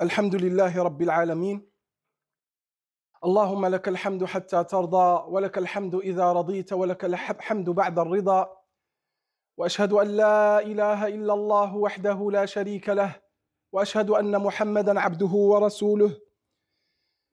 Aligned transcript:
الحمد 0.00 0.34
لله 0.34 0.82
رب 0.82 1.02
العالمين. 1.02 1.70
اللهم 3.24 3.66
لك 3.66 3.88
الحمد 3.88 4.24
حتى 4.24 4.64
ترضى 4.64 5.24
ولك 5.28 5.58
الحمد 5.58 5.94
إذا 5.94 6.32
رضيت 6.32 6.72
ولك 6.72 7.04
الحمد 7.04 7.70
بعد 7.70 7.98
الرضا. 7.98 8.56
وأشهد 9.56 9.92
أن 9.92 10.06
لا 10.06 10.60
إله 10.60 11.06
إلا 11.06 11.34
الله 11.34 11.76
وحده 11.76 12.30
لا 12.30 12.46
شريك 12.46 12.88
له. 12.88 13.20
وأشهد 13.72 14.10
أن 14.10 14.42
محمدا 14.42 15.00
عبده 15.00 15.34
ورسوله. 15.52 16.20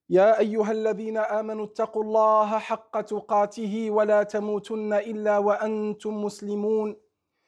يا 0.10 0.40
أيها 0.40 0.72
الذين 0.72 1.18
آمنوا 1.18 1.66
اتقوا 1.66 2.04
الله 2.04 2.60
حق 2.60 3.02
تقاته 3.02 3.92
ولا 3.92 4.24
تموتن 4.24 4.94
إلا 4.94 5.38
وأنتم 5.38 6.24
مسلمون. 6.24 7.07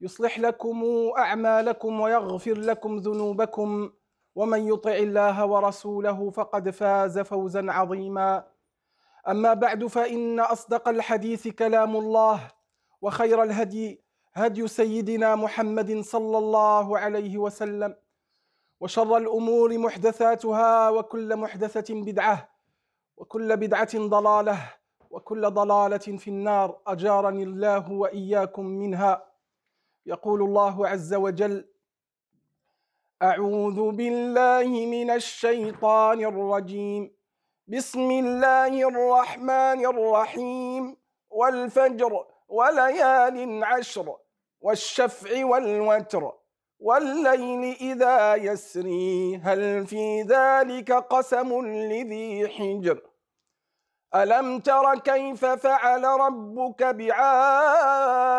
يصلح 0.00 0.38
لكم 0.38 0.84
أعمالكم 1.18 2.00
ويغفر 2.00 2.54
لكم 2.58 2.96
ذنوبكم 2.96 3.90
ومن 4.34 4.68
يطع 4.68 4.90
الله 4.94 5.46
ورسوله 5.46 6.30
فقد 6.30 6.70
فاز 6.70 7.18
فوزا 7.18 7.72
عظيما. 7.72 8.46
أما 9.28 9.54
بعد 9.54 9.86
فإن 9.86 10.40
أصدق 10.40 10.88
الحديث 10.88 11.48
كلام 11.48 11.96
الله 11.96 12.40
وخير 13.02 13.42
الهدي 13.42 14.02
هدي 14.34 14.68
سيدنا 14.68 15.34
محمد 15.36 16.00
صلى 16.00 16.38
الله 16.38 16.98
عليه 16.98 17.38
وسلم 17.38 17.94
وشر 18.80 19.16
الأمور 19.16 19.78
محدثاتها 19.78 20.90
وكل 20.90 21.36
محدثة 21.36 21.94
بدعة 21.94 22.48
وكل 23.16 23.56
بدعة 23.56 23.98
ضلالة 23.98 24.58
وكل 25.10 25.50
ضلالة 25.50 25.98
في 25.98 26.28
النار. 26.28 26.78
أجارني 26.86 27.42
الله 27.42 27.92
وإياكم 27.92 28.66
منها. 28.66 29.27
يقول 30.08 30.42
الله 30.42 30.88
عز 30.88 31.14
وجل 31.14 31.68
أعوذ 33.22 33.90
بالله 33.90 34.68
من 34.68 35.10
الشيطان 35.10 36.24
الرجيم. 36.24 37.16
بسم 37.66 38.10
الله 38.10 38.88
الرحمن 38.88 39.86
الرحيم. 39.86 40.96
والفجر 41.30 42.26
وليال 42.48 43.64
عشر 43.64 44.16
والشفع 44.60 45.44
والوتر 45.44 46.32
والليل 46.80 47.76
إذا 47.80 48.34
يسري. 48.34 49.36
هل 49.36 49.86
في 49.86 50.22
ذلك 50.22 50.92
قسم 50.92 51.66
لذي 51.66 52.48
حجر؟ 52.48 53.00
ألم 54.14 54.58
تر 54.60 54.98
كيف 54.98 55.44
فعل 55.44 56.04
ربك 56.04 56.82
بعاد؟ 56.82 58.38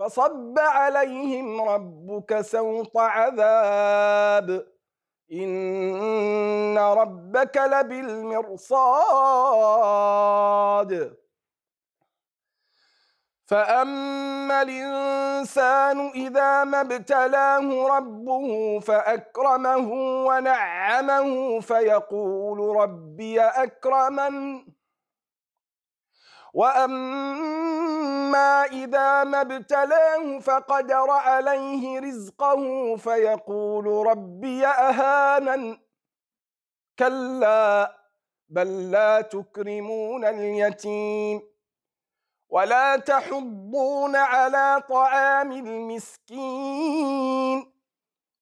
فصب 0.00 0.58
عليهم 0.58 1.60
ربك 1.60 2.40
سوط 2.40 2.98
عذاب. 2.98 4.66
إن 5.32 6.78
ربك 6.78 7.56
لبالمرصاد. 7.56 8.80
فأما 13.46 14.62
الإنسان 14.62 16.08
إذا 16.08 16.64
ما 16.64 16.80
ابتلاه 16.80 17.96
ربه 17.96 18.80
فأكرمه 18.80 19.92
ونعمه 20.26 21.60
فيقول 21.60 22.76
ربي 22.76 23.40
أكرمن. 23.40 24.64
واما 26.54 28.40
اذا 28.64 29.24
ما 29.24 29.40
ابتلاه 29.40 30.38
فقدر 30.38 31.10
عليه 31.10 32.00
رزقه 32.00 32.96
فيقول 32.96 34.06
ربي 34.06 34.66
اهانن 34.66 35.78
كلا 36.98 37.96
بل 38.48 38.90
لا 38.90 39.20
تكرمون 39.20 40.24
اليتيم 40.24 41.42
ولا 42.48 42.96
تحضون 42.96 44.16
على 44.16 44.82
طعام 44.88 45.52
المسكين 45.52 47.10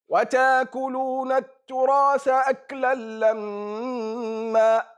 وتاكلون 0.08 1.32
التراث 1.32 2.28
اكلا 2.28 2.94
لما 2.94 4.97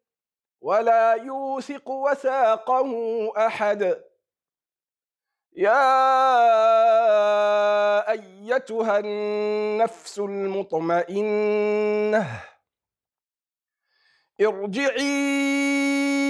ولا 0.61 1.13
يوثق 1.13 1.89
وثاقه 1.89 2.91
أحد. 3.47 4.03
يا 5.53 5.91
أيتها 8.11 8.99
النفس 8.99 10.19
المطمئنة 10.19 11.61
ارجعي 14.41 15.01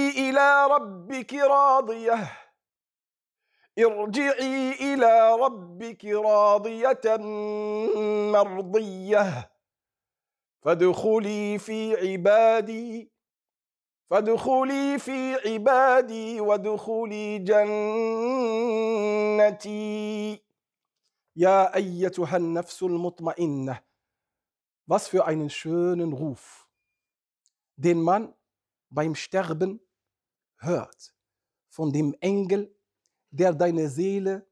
إلى 0.09 0.67
ربك 0.67 1.33
راضية. 1.33 2.31
ارجعي 3.79 4.71
إلى 4.71 5.35
ربك 5.35 6.06
راضية 6.06 7.17
مرضية. 8.31 9.51
فادخلي 10.61 11.57
في 11.57 11.95
عبادي 11.95 13.11
فادخلي 14.10 14.98
في 14.98 15.34
عبادي 15.34 16.40
وادخلي 16.40 17.38
جنتي 19.38 20.43
Ja, 21.38 21.75
أيتها 21.75 22.37
النفس 22.37 22.82
المطمئنة. 22.82 23.82
Was 24.87 25.08
für 25.08 25.26
einen 25.26 25.50
schönen 25.50 26.12
Ruf, 26.12 26.69
den 27.76 28.00
man 28.00 28.34
beim 28.90 29.14
Sterben 29.14 29.81
hört. 30.56 31.16
von 31.76 31.93
dem 31.93 32.14
Engel, 32.20 32.75
der 33.31 33.52
deine 33.52 33.90
Seele 33.90 34.46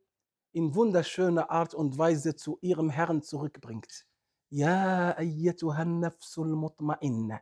in 0.52 0.74
wunderschöner 0.74 1.50
Art 1.50 1.72
und 1.72 1.96
Weise 1.96 2.36
zu 2.36 2.58
ihrem 2.60 2.90
Herrn 2.90 3.22
zurückbringt. 3.22 4.06
Ja, 4.50 5.16
ayyatuhan 5.16 6.00
nafsul 6.00 6.54
mutma'inna. 6.54 7.40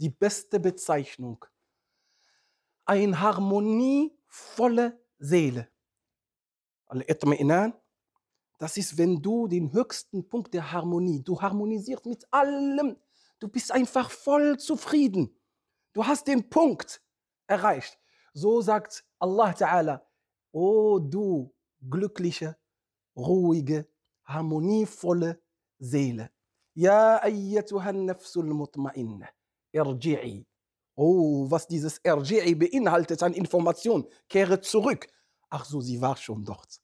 Die 0.00 0.08
beste 0.08 0.58
Bezeichnung. 0.58 1.44
Eine 2.86 3.20
harmonievolle 3.20 4.98
Seele. 5.18 5.68
Al-Itma'inan, 6.86 7.74
das 8.58 8.76
ist, 8.76 8.98
wenn 8.98 9.22
du 9.22 9.46
den 9.46 9.72
höchsten 9.72 10.28
Punkt 10.28 10.52
der 10.54 10.72
Harmonie, 10.72 11.22
du 11.22 11.40
harmonisierst 11.40 12.06
mit 12.06 12.26
allem, 12.32 12.96
du 13.38 13.48
bist 13.48 13.70
einfach 13.72 14.10
voll 14.10 14.58
zufrieden. 14.58 15.34
Du 15.92 16.06
hast 16.06 16.26
den 16.26 16.48
Punkt 16.48 17.02
erreicht. 17.46 17.98
So 18.32 18.60
sagt 18.60 19.04
Allah 19.18 19.50
Ta'ala, 19.52 20.02
O 20.52 20.98
du 20.98 21.54
glückliche, 21.88 22.56
ruhige, 23.16 23.86
harmonievolle 24.24 25.40
Seele. 25.78 26.30
Ja 26.74 27.22
ayyatuhan 27.22 28.04
nafsul 28.06 28.46
mutma'inna, 28.52 29.28
irji'i. 29.72 30.46
Oh, 30.94 31.50
was 31.50 31.66
dieses 31.66 32.02
Irji'i 32.04 32.54
beinhaltet 32.54 33.22
an 33.22 33.32
Information, 33.32 34.06
kehre 34.28 34.60
zurück. 34.60 35.06
Ach 35.48 35.64
so, 35.64 35.80
sie 35.80 36.00
war 36.00 36.16
schon 36.16 36.44
dort. 36.44 36.80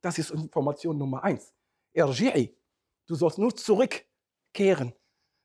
Das 0.00 0.18
ist 0.18 0.30
Information 0.30 0.96
Nummer 0.98 1.22
eins. 1.24 1.52
Irji'i. 1.94 2.56
Du 3.06 3.14
sollst 3.14 3.38
nur 3.38 3.54
zurückkehren, 3.56 4.94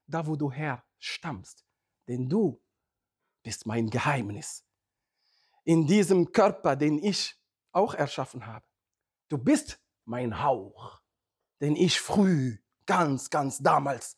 da 0.08 0.26
wo 0.26 0.36
du 0.36 0.52
herstammst. 0.52 1.66
Denn 2.08 2.28
du 2.28 2.62
bist 3.44 3.66
mein 3.66 3.90
Geheimnis. 3.90 4.66
In 5.64 5.86
diesem 5.88 6.32
Körper, 6.32 6.76
den 6.76 6.98
ich 7.04 7.40
auch 7.72 7.94
erschaffen 7.94 8.46
habe. 8.46 8.66
Du 9.30 9.38
bist 9.38 9.80
mein 10.06 10.44
Hauch, 10.44 11.02
den 11.62 11.76
ich 11.76 12.00
früh, 12.02 12.58
ganz, 12.86 13.30
ganz 13.30 13.60
damals 13.60 14.18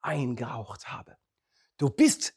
eingeraucht 0.00 0.88
habe. 0.88 1.18
Du 1.78 1.90
bist 1.90 2.34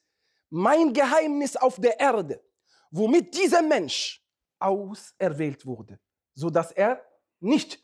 mein 0.50 0.94
Geheimnis 0.94 1.56
auf 1.56 1.80
der 1.80 2.00
Erde, 2.00 2.44
womit 2.92 3.36
dieser 3.38 3.62
Mensch 3.62 4.24
auserwählt 4.60 5.66
wurde, 5.66 6.00
so 6.34 6.50
dass 6.50 6.72
er 6.72 7.06
nicht 7.40 7.84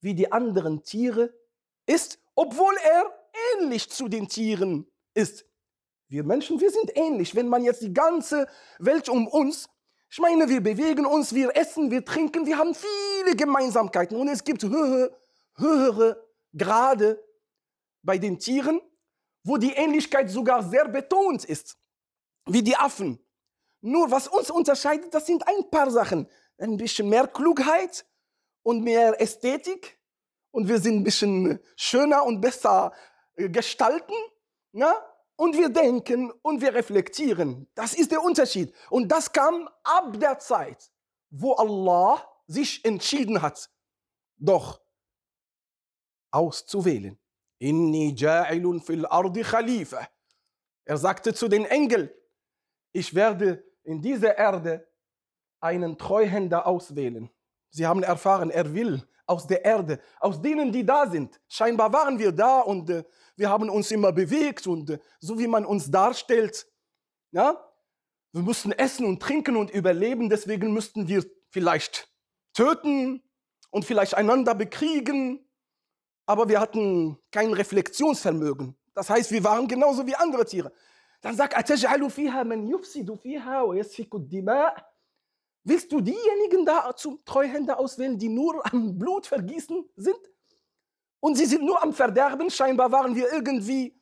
wie 0.00 0.14
die 0.14 0.30
anderen 0.30 0.82
Tiere 0.82 1.34
ist, 1.86 2.18
obwohl 2.34 2.74
er 2.82 3.28
ähnlich 3.56 3.90
zu 3.90 4.08
den 4.08 4.28
Tieren 4.28 4.90
ist. 5.14 5.44
Wir 6.08 6.24
Menschen, 6.24 6.60
wir 6.60 6.70
sind 6.70 6.96
ähnlich. 6.96 7.34
Wenn 7.34 7.48
man 7.48 7.64
jetzt 7.64 7.82
die 7.82 7.92
ganze 7.92 8.46
Welt 8.78 9.08
um 9.08 9.26
uns, 9.26 9.68
ich 10.10 10.18
meine, 10.18 10.48
wir 10.48 10.62
bewegen 10.62 11.06
uns, 11.06 11.34
wir 11.34 11.56
essen, 11.56 11.90
wir 11.90 12.04
trinken, 12.04 12.46
wir 12.46 12.58
haben 12.58 12.74
viele 12.74 13.34
Gemeinsamkeiten 13.34 14.16
und 14.16 14.28
es 14.28 14.44
gibt 14.44 14.62
höhere, 14.62 15.18
höhere 15.56 16.24
Grade 16.56 17.22
bei 18.02 18.18
den 18.18 18.38
Tieren, 18.38 18.80
wo 19.44 19.56
die 19.58 19.72
Ähnlichkeit 19.72 20.30
sogar 20.30 20.62
sehr 20.62 20.88
betont 20.88 21.44
ist, 21.44 21.76
wie 22.46 22.62
die 22.62 22.76
Affen. 22.76 23.18
Nur 23.80 24.10
was 24.10 24.26
uns 24.26 24.50
unterscheidet, 24.50 25.12
das 25.12 25.26
sind 25.26 25.46
ein 25.46 25.70
paar 25.70 25.90
Sachen. 25.90 26.28
Ein 26.58 26.76
bisschen 26.76 27.08
mehr 27.08 27.28
Klugheit 27.28 28.06
und 28.62 28.82
mehr 28.82 29.20
Ästhetik 29.20 30.00
und 30.50 30.68
wir 30.68 30.80
sind 30.80 30.96
ein 30.96 31.04
bisschen 31.04 31.60
schöner 31.76 32.24
und 32.24 32.40
besser 32.40 32.92
äh, 33.34 33.48
gestalten. 33.48 34.14
Na? 34.72 34.92
Ne? 34.92 34.98
Und 35.36 35.58
wir 35.58 35.68
denken 35.68 36.30
und 36.42 36.60
wir 36.60 36.72
reflektieren. 36.72 37.68
Das 37.74 37.92
ist 37.92 38.12
der 38.12 38.22
Unterschied. 38.22 38.72
Und 38.88 39.08
das 39.08 39.32
kam 39.32 39.68
ab 39.82 40.18
der 40.20 40.38
Zeit, 40.38 40.92
wo 41.28 41.54
Allah 41.54 42.24
sich 42.46 42.84
entschieden 42.84 43.42
hat, 43.42 43.68
doch 44.36 44.80
auszuwählen. 46.30 47.18
Inni 47.64 48.14
ja'ilun 48.14 48.80
fil 48.80 49.06
ardi 49.06 49.42
khalifa. 49.42 50.06
Er 50.84 50.98
sagte 50.98 51.32
zu 51.32 51.48
den 51.48 51.64
Engeln, 51.64 52.10
ich 52.92 53.14
werde 53.14 53.64
in 53.84 54.02
dieser 54.02 54.36
Erde 54.36 54.86
einen 55.60 55.96
Treuhänder 55.96 56.66
auswählen. 56.66 57.30
Sie 57.70 57.86
haben 57.86 58.02
erfahren, 58.02 58.50
er 58.50 58.74
will 58.74 59.02
aus 59.26 59.46
der 59.46 59.64
Erde, 59.64 59.98
aus 60.20 60.42
denen, 60.42 60.72
die 60.72 60.84
da 60.84 61.08
sind. 61.08 61.40
Scheinbar 61.48 61.90
waren 61.90 62.18
wir 62.18 62.32
da 62.32 62.60
und 62.60 62.90
äh, 62.90 63.02
wir 63.36 63.48
haben 63.48 63.70
uns 63.70 63.90
immer 63.90 64.12
bewegt 64.12 64.66
und 64.66 64.90
äh, 64.90 64.98
so 65.20 65.38
wie 65.38 65.46
man 65.46 65.64
uns 65.64 65.90
darstellt, 65.90 66.66
ja, 67.30 67.58
wir 68.32 68.42
mussten 68.42 68.72
essen 68.72 69.06
und 69.06 69.22
trinken 69.22 69.56
und 69.56 69.70
überleben, 69.70 70.28
deswegen 70.28 70.74
müssten 70.74 71.08
wir 71.08 71.24
vielleicht 71.48 72.08
töten 72.52 73.22
und 73.70 73.86
vielleicht 73.86 74.14
einander 74.14 74.54
bekriegen, 74.54 75.48
aber 76.26 76.48
wir 76.48 76.60
hatten 76.60 77.18
kein 77.30 77.52
Reflexionsvermögen. 77.52 78.76
Das 78.94 79.10
heißt, 79.10 79.30
wir 79.30 79.42
waren 79.44 79.66
genauso 79.66 80.06
wie 80.06 80.14
andere 80.14 80.44
Tiere. 80.44 80.72
Dann 81.20 81.36
sagt 81.36 81.56
Ataj'alu 81.56 82.10
fiha 82.10 82.44
man 82.44 82.66
yufsidu 82.68 83.16
fiha 83.16 83.66
wa 83.66 83.74
yasfiku. 83.74 84.20
Willst 85.66 85.90
du 85.90 86.00
diejenigen 86.00 86.66
da 86.66 86.94
zum 86.94 87.24
Treuhänder 87.24 87.78
auswählen, 87.78 88.18
die 88.18 88.28
nur 88.28 88.62
am 88.72 88.98
Blut 88.98 89.26
vergießen 89.26 89.88
sind? 89.96 90.20
Und 91.20 91.36
sie 91.36 91.46
sind 91.46 91.64
nur 91.64 91.82
am 91.82 91.94
Verderben. 91.94 92.50
Scheinbar 92.50 92.92
waren 92.92 93.14
wir 93.14 93.32
irgendwie 93.32 93.98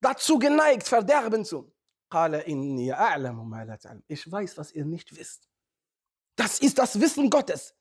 dazu 0.00 0.38
geneigt, 0.38 0.88
Verderben 0.88 1.44
zu. 1.44 1.70
Ich 4.08 4.32
weiß, 4.32 4.56
was 4.56 4.72
ihr 4.72 4.86
nicht 4.86 5.14
wisst. 5.14 5.48
Das 6.34 6.60
ist 6.60 6.78
das 6.78 6.98
Wissen 6.98 7.28
Gottes, 7.28 7.74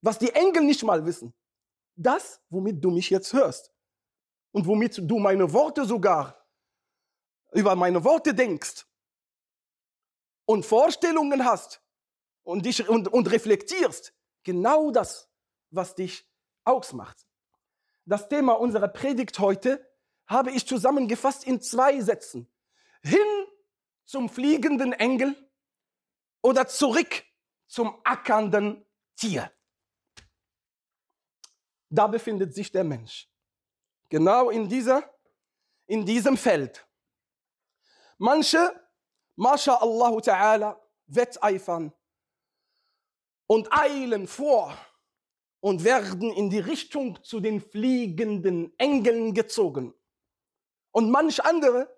was 0.00 0.18
die 0.18 0.30
Engel 0.30 0.64
nicht 0.64 0.82
mal 0.82 1.04
wissen. 1.06 1.32
Das, 1.94 2.40
womit 2.48 2.82
du 2.82 2.90
mich 2.90 3.10
jetzt 3.10 3.32
hörst 3.32 3.72
und 4.52 4.66
womit 4.66 4.98
du 5.02 5.18
meine 5.18 5.52
Worte 5.52 5.84
sogar 5.84 6.46
über 7.52 7.76
meine 7.76 8.02
Worte 8.04 8.34
denkst 8.34 8.86
und 10.46 10.64
Vorstellungen 10.64 11.44
hast, 11.44 11.82
und, 12.44 12.66
dich, 12.66 12.88
und, 12.88 13.08
und 13.08 13.30
reflektierst, 13.30 14.14
genau 14.42 14.90
das, 14.90 15.30
was 15.70 15.94
dich 15.94 16.28
ausmacht. 16.64 17.26
Das 18.04 18.28
Thema 18.28 18.54
unserer 18.54 18.88
Predigt 18.88 19.38
heute 19.38 19.88
habe 20.26 20.50
ich 20.50 20.66
zusammengefasst 20.66 21.44
in 21.44 21.60
zwei 21.60 22.00
Sätzen. 22.00 22.50
Hin 23.02 23.18
zum 24.04 24.28
fliegenden 24.28 24.92
Engel 24.92 25.36
oder 26.42 26.66
zurück 26.66 27.24
zum 27.68 28.00
ackernden 28.04 28.84
Tier. 29.16 29.52
Da 31.94 32.06
befindet 32.06 32.54
sich 32.54 32.72
der 32.72 32.84
Mensch. 32.84 33.28
Genau 34.08 34.48
in, 34.48 34.66
dieser, 34.66 35.14
in 35.86 36.06
diesem 36.06 36.38
Feld. 36.38 36.86
Manche, 38.16 38.74
Masha 39.36 39.74
Allah 39.74 40.08
Ta'ala, 40.16 40.80
wetteifern 41.06 41.92
und 43.46 43.70
eilen 43.70 44.26
vor 44.26 44.74
und 45.60 45.84
werden 45.84 46.32
in 46.32 46.48
die 46.48 46.60
Richtung 46.60 47.22
zu 47.22 47.40
den 47.40 47.60
fliegenden 47.60 48.72
Engeln 48.78 49.34
gezogen. 49.34 49.92
Und 50.92 51.10
manch 51.10 51.44
andere, 51.44 51.94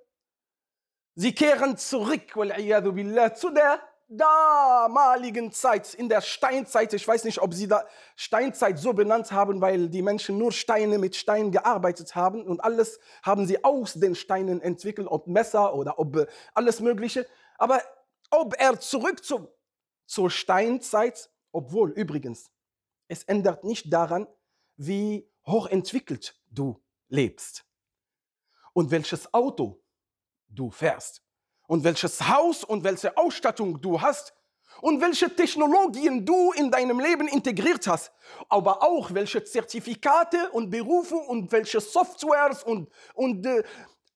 sie 1.15 1.33
kehren 1.33 1.77
zurück 1.77 2.35
billah, 2.35 3.33
zu 3.35 3.51
der 3.51 3.81
damaligen 4.09 5.53
Zeit, 5.53 5.95
in 5.95 6.09
der 6.09 6.21
Steinzeit. 6.21 6.93
Ich 6.93 7.07
weiß 7.07 7.25
nicht, 7.25 7.41
ob 7.41 7.55
sie 7.55 7.69
da 7.69 7.85
Steinzeit 8.17 8.79
so 8.79 8.93
benannt 8.93 9.33
haben, 9.33 9.61
weil 9.61 9.89
die 9.89 10.03
Menschen 10.03 10.39
nur 10.39 10.53
Steine 10.53 10.99
mit 10.99 11.17
Steinen 11.17 11.53
gearbeitet 11.53 12.15
haben 12.15 12.47
und 12.47 12.63
alles 12.63 13.01
haben 13.23 13.47
sie 13.47 13.65
aus 13.65 13.95
den 13.95 14.15
Steinen 14.15 14.61
entwickelt, 14.61 15.09
ob 15.09 15.27
Messer 15.27 15.75
oder 15.75 15.99
ob 15.99 16.17
äh, 16.17 16.27
alles 16.53 16.81
Mögliche. 16.81 17.27
Aber 17.59 17.81
ob 18.31 18.55
er 18.59 18.79
zurück 18.81 19.25
zu, 19.25 19.49
zur 20.07 20.31
Steinzeit 20.31 21.31
obwohl 21.55 21.93
übrigens, 21.93 22.51
es 23.07 23.23
ändert 23.23 23.63
nicht 23.63 23.93
daran, 23.93 24.27
wie 24.77 25.31
hochentwickelt 25.47 26.37
du 26.51 26.83
lebst 27.09 27.65
und 28.73 28.91
welches 28.91 29.33
Auto 29.33 29.81
du 30.49 30.71
fährst 30.71 31.24
und 31.67 31.85
welches 31.85 32.29
Haus 32.29 32.65
und 32.65 32.85
welche 32.85 33.17
Ausstattung 33.17 33.81
du 33.81 34.01
hast 34.01 34.35
und 34.81 35.01
welche 35.01 35.35
Technologien 35.35 36.25
du 36.25 36.53
in 36.53 36.71
deinem 36.71 37.01
Leben 37.01 37.29
integriert 37.29 37.87
hast, 37.87 38.13
aber 38.49 38.83
auch 38.83 39.15
welche 39.15 39.43
Zertifikate 39.45 40.51
und 40.51 40.71
Berufe 40.71 41.17
und 41.17 41.51
welche 41.53 41.81
Softwares 41.81 42.63
und, 42.65 42.91
und 43.15 43.47
äh, 43.47 43.63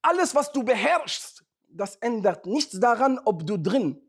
alles, 0.03 0.35
was 0.35 0.53
du 0.53 0.63
beherrschst, 0.63 1.45
das 1.69 1.97
ändert 1.97 2.47
nichts 2.47 2.79
daran, 2.81 3.21
ob 3.25 3.47
du 3.47 3.57
drin 3.57 4.01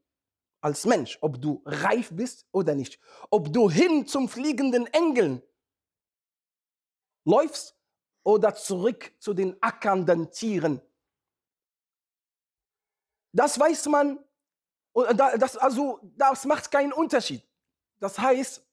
als 0.61 0.85
Mensch, 0.85 1.17
ob 1.21 1.41
du 1.41 1.61
reif 1.65 2.09
bist 2.11 2.45
oder 2.51 2.75
nicht, 2.75 2.99
ob 3.29 3.51
du 3.53 3.69
hin 3.69 4.05
zum 4.05 4.27
fliegenden 4.27 4.87
Engeln 4.87 5.41
läufst 7.25 7.75
oder 8.23 8.53
zurück 8.55 9.13
zu 9.19 9.33
den 9.33 9.61
ackernden 9.61 10.31
Tieren. 10.31 10.81
Das 13.31 13.59
weiß 13.59 13.87
man 13.87 14.19
Und 14.93 15.17
das, 15.17 15.55
also, 15.57 15.99
das 16.17 16.45
macht 16.45 16.71
keinen 16.71 16.93
Unterschied. 16.93 17.43
Das 17.99 18.17
heißt, 18.17 18.65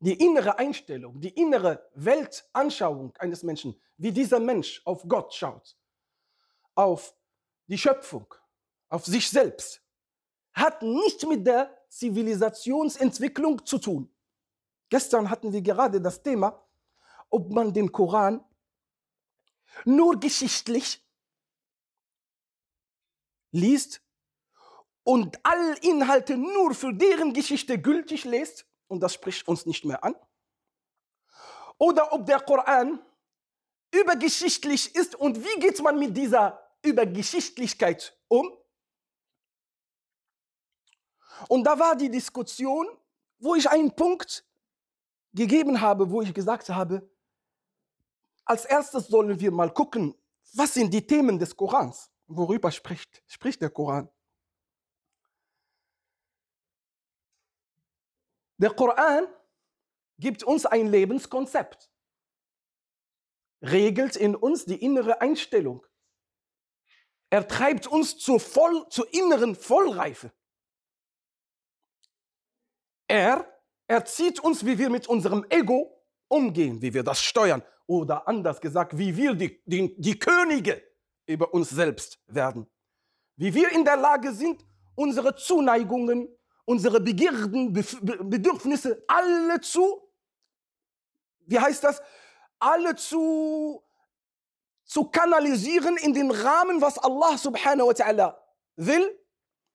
die 0.00 0.14
innere 0.14 0.58
Einstellung, 0.58 1.20
die 1.20 1.30
innere 1.30 1.90
Weltanschauung 1.94 3.14
eines 3.18 3.42
Menschen, 3.42 3.80
wie 3.96 4.12
dieser 4.12 4.38
Mensch 4.40 4.82
auf 4.84 5.04
Gott 5.08 5.34
schaut, 5.34 5.76
auf 6.74 7.14
die 7.66 7.78
Schöpfung, 7.78 8.32
auf 8.88 9.04
sich 9.06 9.28
selbst, 9.28 9.82
hat 10.52 10.82
nicht 10.82 11.26
mit 11.26 11.46
der 11.46 11.70
Zivilisationsentwicklung 11.88 13.64
zu 13.64 13.78
tun. 13.78 14.10
Gestern 14.88 15.28
hatten 15.28 15.52
wir 15.52 15.62
gerade 15.62 16.00
das 16.00 16.22
Thema, 16.22 16.62
ob 17.30 17.50
man 17.50 17.72
den 17.72 17.90
Koran 17.90 18.44
nur 19.84 20.18
geschichtlich 20.20 21.05
liest 23.52 24.02
und 25.04 25.38
alle 25.44 25.76
Inhalte 25.78 26.36
nur 26.36 26.74
für 26.74 26.92
deren 26.92 27.32
Geschichte 27.32 27.80
gültig 27.80 28.24
lässt, 28.24 28.66
und 28.88 29.00
das 29.00 29.14
spricht 29.14 29.46
uns 29.46 29.66
nicht 29.66 29.84
mehr 29.84 30.02
an, 30.02 30.14
oder 31.78 32.12
ob 32.12 32.26
der 32.26 32.40
Koran 32.40 33.00
übergeschichtlich 33.92 34.94
ist 34.94 35.14
und 35.14 35.42
wie 35.42 35.60
geht 35.60 35.80
man 35.82 35.98
mit 35.98 36.16
dieser 36.16 36.60
Übergeschichtlichkeit 36.82 38.16
um. 38.28 38.50
Und 41.48 41.64
da 41.64 41.78
war 41.78 41.94
die 41.96 42.10
Diskussion, 42.10 42.88
wo 43.38 43.54
ich 43.54 43.68
einen 43.68 43.94
Punkt 43.94 44.44
gegeben 45.32 45.80
habe, 45.80 46.10
wo 46.10 46.22
ich 46.22 46.32
gesagt 46.32 46.68
habe, 46.70 47.08
als 48.44 48.64
erstes 48.64 49.08
sollen 49.08 49.38
wir 49.38 49.50
mal 49.50 49.72
gucken, 49.72 50.14
was 50.54 50.74
sind 50.74 50.92
die 50.94 51.06
Themen 51.06 51.38
des 51.38 51.54
Korans, 51.54 52.10
worüber 52.26 52.70
spricht, 52.70 53.22
spricht 53.26 53.60
der 53.62 53.70
Koran. 53.70 54.10
Der 58.58 58.70
Koran 58.70 59.26
gibt 60.18 60.42
uns 60.42 60.64
ein 60.64 60.86
Lebenskonzept, 60.86 61.90
regelt 63.62 64.16
in 64.16 64.34
uns 64.34 64.64
die 64.64 64.82
innere 64.82 65.20
Einstellung. 65.20 65.86
Er 67.28 67.46
treibt 67.46 67.86
uns 67.86 68.16
zur, 68.16 68.40
Voll, 68.40 68.88
zur 68.88 69.12
inneren 69.12 69.54
Vollreife. 69.54 70.32
Er 73.08 73.60
erzieht 73.86 74.40
uns, 74.40 74.64
wie 74.64 74.78
wir 74.78 74.90
mit 74.90 75.06
unserem 75.06 75.44
Ego 75.50 76.02
umgehen, 76.28 76.80
wie 76.80 76.94
wir 76.94 77.02
das 77.02 77.20
steuern. 77.20 77.62
Oder 77.86 78.26
anders 78.26 78.60
gesagt, 78.60 78.96
wie 78.96 79.16
wir 79.16 79.34
die, 79.34 79.62
die, 79.64 79.94
die 80.00 80.18
Könige 80.18 80.82
über 81.26 81.52
uns 81.52 81.70
selbst 81.70 82.18
werden. 82.26 82.66
Wie 83.36 83.52
wir 83.52 83.70
in 83.72 83.84
der 83.84 83.96
Lage 83.96 84.32
sind, 84.32 84.64
unsere 84.94 85.34
Zuneigungen, 85.36 86.28
unsere 86.64 87.00
Begierden, 87.00 87.72
Bedürfnisse 87.72 89.04
alle 89.06 89.60
zu, 89.60 90.02
wie 91.46 91.58
heißt 91.58 91.84
das, 91.84 92.00
alle 92.58 92.96
zu, 92.96 93.82
zu 94.84 95.04
kanalisieren 95.04 95.96
in 95.98 96.14
den 96.14 96.30
Rahmen, 96.30 96.80
was 96.80 96.98
Allah 96.98 97.36
subhanahu 97.36 97.88
wa 97.88 97.92
ta'ala 97.92 98.36
will, 98.76 99.18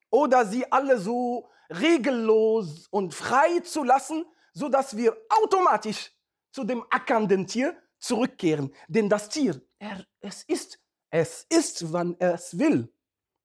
oder 0.09 0.45
sie 0.45 0.69
alle 0.71 0.97
so 0.99 1.47
regellos 1.69 2.87
und 2.89 3.13
frei 3.13 3.59
zu 3.61 3.83
lassen, 3.83 4.25
so 4.53 4.67
dass 4.67 4.97
wir 4.97 5.15
automatisch 5.29 6.11
zu 6.51 6.65
dem 6.65 6.83
ackernden 6.89 7.47
Tier 7.47 7.77
zurückkehren. 7.97 8.73
Denn 8.89 9.07
das 9.07 9.29
Tier, 9.29 9.61
er, 9.79 10.05
es 10.19 10.43
ist, 10.43 10.80
es 11.11 11.45
ist, 11.49 11.93
wann 11.93 12.15
es 12.19 12.57
will. 12.57 12.91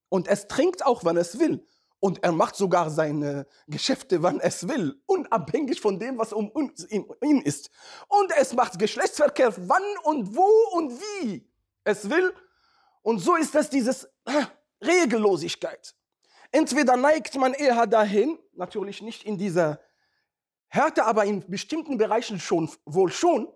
Und 0.08 0.28
es 0.28 0.49
trinkt 0.49 0.87
auch, 0.87 1.04
wann 1.04 1.16
es 1.16 1.38
will. 1.38 1.66
Und 1.99 2.23
er 2.23 2.32
macht 2.32 2.56
sogar 2.56 2.90
seine 2.90 3.46
Geschäfte, 3.66 4.23
wann 4.23 4.38
es 4.40 4.68
will, 4.68 5.02
unabhängig 5.06 5.80
von 5.80 5.99
dem, 5.99 6.18
was 6.18 6.32
um 6.32 6.52
ihn 6.88 7.40
ist. 7.42 7.70
Und 8.08 8.32
es 8.38 8.54
macht 8.54 8.78
Geschlechtsverkehr, 8.78 9.52
wann 9.68 9.82
und 10.04 10.37
wo 10.37 10.49
und 10.76 10.92
wie 10.92 11.50
es 11.85 12.08
will. 12.08 12.32
Und 13.02 13.18
so 13.18 13.35
ist 13.37 13.54
es 13.54 13.70
dieses 13.70 14.04
äh, 14.25 14.46
Regellosigkeit. 14.85 15.94
Entweder 16.52 16.96
neigt 16.96 17.35
man 17.37 17.54
eher 17.54 17.87
dahin, 17.87 18.38
natürlich 18.52 19.02
nicht 19.02 19.25
in 19.25 19.38
dieser 19.38 19.80
Härte, 20.68 21.04
aber 21.04 21.25
in 21.25 21.49
bestimmten 21.49 21.99
Bereichen 21.99 22.38
schon, 22.38 22.70
wohl 22.85 23.11
schon, 23.11 23.49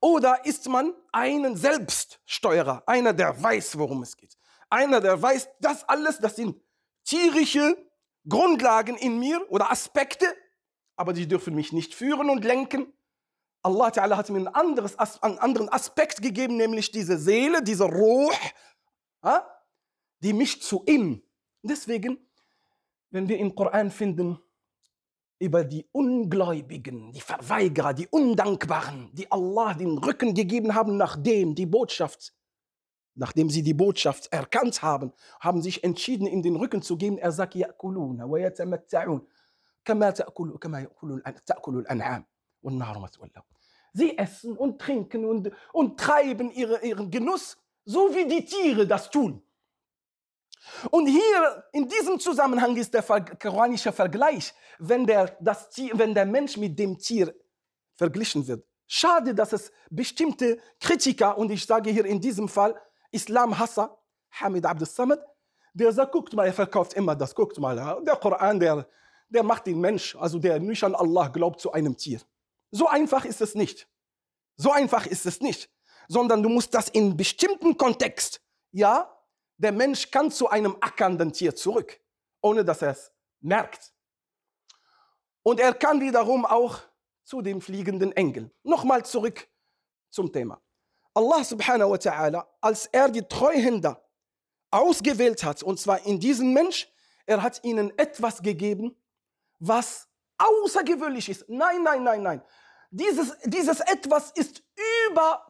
oder 0.00 0.44
ist 0.46 0.68
man 0.68 0.94
einen 1.12 1.56
Selbststeuerer, 1.56 2.82
einer, 2.86 3.12
der 3.12 3.40
weiß, 3.40 3.78
worum 3.78 4.02
es 4.02 4.16
geht. 4.16 4.36
Einer, 4.70 5.00
der 5.00 5.20
weiß, 5.20 5.48
das 5.60 5.88
alles, 5.88 6.18
das 6.18 6.36
sind 6.36 6.60
tierische 7.04 7.76
Grundlagen 8.28 8.96
in 8.96 9.18
mir 9.18 9.44
oder 9.50 9.70
Aspekte, 9.70 10.26
aber 10.96 11.12
die 11.12 11.28
dürfen 11.28 11.54
mich 11.54 11.72
nicht 11.72 11.94
führen 11.94 12.30
und 12.30 12.44
lenken. 12.44 12.92
Allah 13.62 13.88
Ta'ala 13.88 14.16
hat 14.16 14.30
mir 14.30 14.38
ein 14.38 14.48
anderes, 14.48 14.96
einen 15.22 15.38
anderen 15.38 15.68
Aspekt 15.68 16.22
gegeben, 16.22 16.56
nämlich 16.56 16.92
diese 16.92 17.18
Seele, 17.18 17.62
diese 17.62 17.84
Ruh, 17.84 18.30
die 20.20 20.32
mich 20.32 20.62
zu 20.62 20.82
ihm. 20.86 21.22
Deswegen, 21.62 22.18
wenn 23.10 23.28
wir 23.28 23.38
im 23.38 23.54
Koran 23.54 23.90
finden, 23.90 24.38
über 25.39 25.63
die 25.63 25.85
Ungläubigen, 25.91 27.11
die 27.11 27.21
Verweigerer, 27.21 27.93
die 27.93 28.07
Undankbaren, 28.07 29.09
die 29.13 29.31
Allah 29.31 29.73
den 29.73 29.97
Rücken 29.97 30.33
gegeben 30.33 30.75
haben, 30.75 30.97
nachdem 30.97 31.55
die 31.55 31.65
Botschaft 31.65 32.33
Nachdem 33.17 33.49
sie 33.49 33.63
die 33.63 33.73
Botschaft 33.73 34.31
erkannt 34.33 34.81
haben, 34.81 35.13
haben 35.39 35.61
sich 35.61 35.85
entschieden, 35.85 36.27
ihm 36.27 36.41
den 36.41 36.57
Rücken 36.57 36.81
zu 36.81 36.97
geben. 36.97 37.17
Er 37.17 37.31
sagt, 37.31 37.55
يأكلون 37.55 38.21
ويتمتعون 38.21 39.21
كما 39.85 40.09
تأكل 40.09 40.57
كما 40.57 40.79
يأكل 40.81 41.21
تأكل 41.45 41.77
الأنعام 41.77 42.25
والنار 42.61 42.99
مثوى 42.99 43.29
Sie 43.93 44.17
essen 44.17 44.57
und 44.57 44.81
trinken 44.81 45.23
und, 45.23 45.51
und 45.71 45.97
treiben 45.97 46.51
ihre, 46.51 46.85
ihren 46.85 47.09
Genuss, 47.09 47.57
so 47.85 48.13
wie 48.13 48.27
die 48.27 48.43
Tiere 48.43 48.85
das 48.85 49.09
tun. 49.09 49.41
Und 50.90 51.06
hier 51.06 51.64
in 51.72 51.88
diesem 51.88 52.18
Zusammenhang 52.20 52.76
ist 52.76 52.92
der 52.92 53.02
koranische 53.02 53.92
Vergleich, 53.92 54.52
wenn 54.78 55.06
der, 55.06 55.36
das 55.40 55.70
Tier, 55.70 55.92
wenn 55.98 56.14
der 56.14 56.26
Mensch 56.26 56.56
mit 56.56 56.78
dem 56.78 56.98
Tier 56.98 57.34
verglichen 57.94 58.46
wird. 58.46 58.64
Schade, 58.86 59.34
dass 59.34 59.52
es 59.52 59.70
bestimmte 59.90 60.58
Kritiker, 60.80 61.38
und 61.38 61.50
ich 61.50 61.64
sage 61.64 61.90
hier 61.90 62.04
in 62.04 62.20
diesem 62.20 62.48
Fall 62.48 62.74
Islam-Hasser, 63.12 63.96
Hamid 64.32 64.66
Abdel 64.66 64.86
Samad, 64.86 65.20
der 65.72 65.92
sagt, 65.92 66.12
guckt 66.12 66.34
mal, 66.34 66.46
er 66.46 66.52
verkauft 66.52 66.94
immer 66.94 67.14
das, 67.14 67.34
guckt 67.34 67.58
mal, 67.58 67.76
der 68.04 68.16
Koran, 68.16 68.58
der, 68.58 68.86
der 69.28 69.42
macht 69.42 69.66
den 69.66 69.80
Mensch, 69.80 70.16
also 70.16 70.38
der 70.38 70.58
nicht 70.58 70.82
an 70.82 70.94
Allah 70.94 71.28
glaubt, 71.28 71.60
zu 71.60 71.72
einem 71.72 71.96
Tier. 71.96 72.20
So 72.70 72.88
einfach 72.88 73.24
ist 73.24 73.40
es 73.40 73.54
nicht. 73.54 73.88
So 74.56 74.72
einfach 74.72 75.06
ist 75.06 75.26
es 75.26 75.40
nicht. 75.40 75.70
Sondern 76.08 76.42
du 76.42 76.48
musst 76.48 76.74
das 76.74 76.88
in 76.88 77.16
bestimmten 77.16 77.76
Kontext, 77.76 78.40
ja, 78.72 79.08
der 79.60 79.72
Mensch 79.72 80.10
kann 80.10 80.30
zu 80.30 80.48
einem 80.48 80.74
ackernden 80.80 81.32
Tier 81.32 81.54
zurück, 81.54 82.00
ohne 82.40 82.64
dass 82.64 82.80
er 82.80 82.92
es 82.92 83.12
merkt. 83.40 83.92
Und 85.42 85.60
er 85.60 85.74
kann 85.74 86.00
wiederum 86.00 86.46
auch 86.46 86.78
zu 87.24 87.42
dem 87.42 87.60
fliegenden 87.60 88.12
Engel. 88.12 88.50
Nochmal 88.62 89.04
zurück 89.04 89.46
zum 90.08 90.32
Thema. 90.32 90.60
Allah 91.12 91.44
subhanahu 91.44 91.90
wa 91.90 91.96
ta'ala, 91.96 92.46
als 92.62 92.86
er 92.86 93.10
die 93.10 93.22
Treuhänder 93.22 94.02
ausgewählt 94.70 95.44
hat, 95.44 95.62
und 95.62 95.78
zwar 95.78 96.06
in 96.06 96.18
diesem 96.18 96.54
Mensch, 96.54 96.88
er 97.26 97.42
hat 97.42 97.62
ihnen 97.62 97.96
etwas 97.98 98.40
gegeben, 98.40 98.96
was 99.58 100.08
außergewöhnlich 100.38 101.28
ist. 101.28 101.48
Nein, 101.48 101.82
nein, 101.82 102.02
nein, 102.02 102.22
nein. 102.22 102.42
Dieses, 102.90 103.36
dieses 103.44 103.80
etwas 103.80 104.30
ist 104.32 104.62
über 105.10 105.49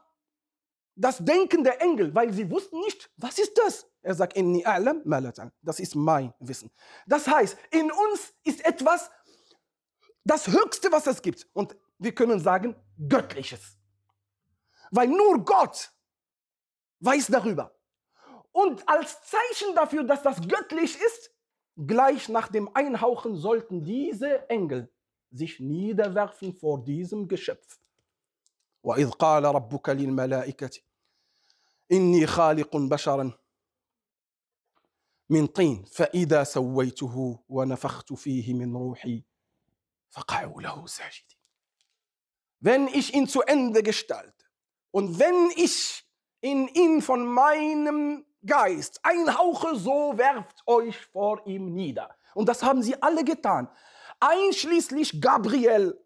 das 1.00 1.18
Denken 1.18 1.64
der 1.64 1.82
Engel, 1.82 2.16
weil 2.16 2.32
sie 2.34 2.50
wussten 2.50 2.80
nicht, 2.80 3.10
was 3.18 3.38
ist 3.38 3.58
das? 3.58 3.86
Er 4.02 4.16
sagt, 4.16 4.38
inni 4.38 4.66
a'lam 4.66 5.52
Das 5.62 5.80
ist 5.80 5.96
mein 5.96 6.34
Wissen. 6.40 6.72
Das 7.06 7.28
heißt, 7.28 7.58
in 7.72 7.92
uns 7.92 8.34
ist 8.44 8.64
etwas, 8.66 9.12
das 10.24 10.48
Höchste, 10.48 10.92
was 10.92 11.08
es 11.08 11.22
gibt. 11.22 11.48
Und 11.54 11.76
wir 11.98 12.14
können 12.14 12.40
sagen, 12.40 12.76
Göttliches. 13.10 13.78
Weil 14.92 15.08
nur 15.08 15.44
Gott 15.44 15.92
weiß 17.00 17.28
darüber. 17.28 17.76
Und 18.52 18.88
als 18.88 19.20
Zeichen 19.24 19.76
dafür, 19.76 20.04
dass 20.04 20.24
das 20.24 20.40
göttlich 20.48 20.98
ist, 21.00 21.32
gleich 21.76 22.30
nach 22.30 22.48
dem 22.48 22.74
Einhauchen 22.74 23.36
sollten 23.36 23.84
diese 23.84 24.50
Engel 24.50 24.90
sich 25.32 25.60
niederwerfen 25.60 26.54
vor 26.54 26.84
diesem 26.84 27.28
Geschöpf. 27.28 27.80
وإذ 28.86 29.10
قال 29.12 29.46
ربك 29.46 29.90
للملائكة 29.90 30.80
إني 31.92 32.28
خالق 32.28 32.78
بشرا 32.78 33.32
من 35.30 35.48
طين 35.48 35.86
فإذا 35.86 36.44
سويته 36.44 37.44
ونفخت 37.50 38.14
فيه 38.14 38.54
من 38.54 38.76
روحي 38.76 39.24
فقعوا 40.10 40.62
له 40.62 40.86
ساجدين. 40.86 41.36
Wenn 42.62 42.88
ich 42.88 43.14
ihn 43.14 43.28
zu 43.28 43.42
Ende 43.42 43.84
gestalte, 43.84 44.46
und 44.92 45.20
wenn 45.20 45.52
ich 45.56 46.06
in 46.42 46.68
ihn 46.70 47.02
von 47.02 47.28
meinem 47.28 48.26
Geist, 48.46 49.00
ein 49.04 49.38
Hauche, 49.38 49.76
so 49.76 50.14
werft 50.18 50.64
euch 50.68 50.98
vor 51.08 51.46
ihm 51.46 51.74
nieder. 51.74 52.16
Und 52.34 52.48
das 52.48 52.64
haben 52.64 52.82
sie 52.82 53.02
alle 53.02 53.24
getan. 53.24 53.68
Einschließlich 54.20 55.20
Gabriel, 55.20 56.00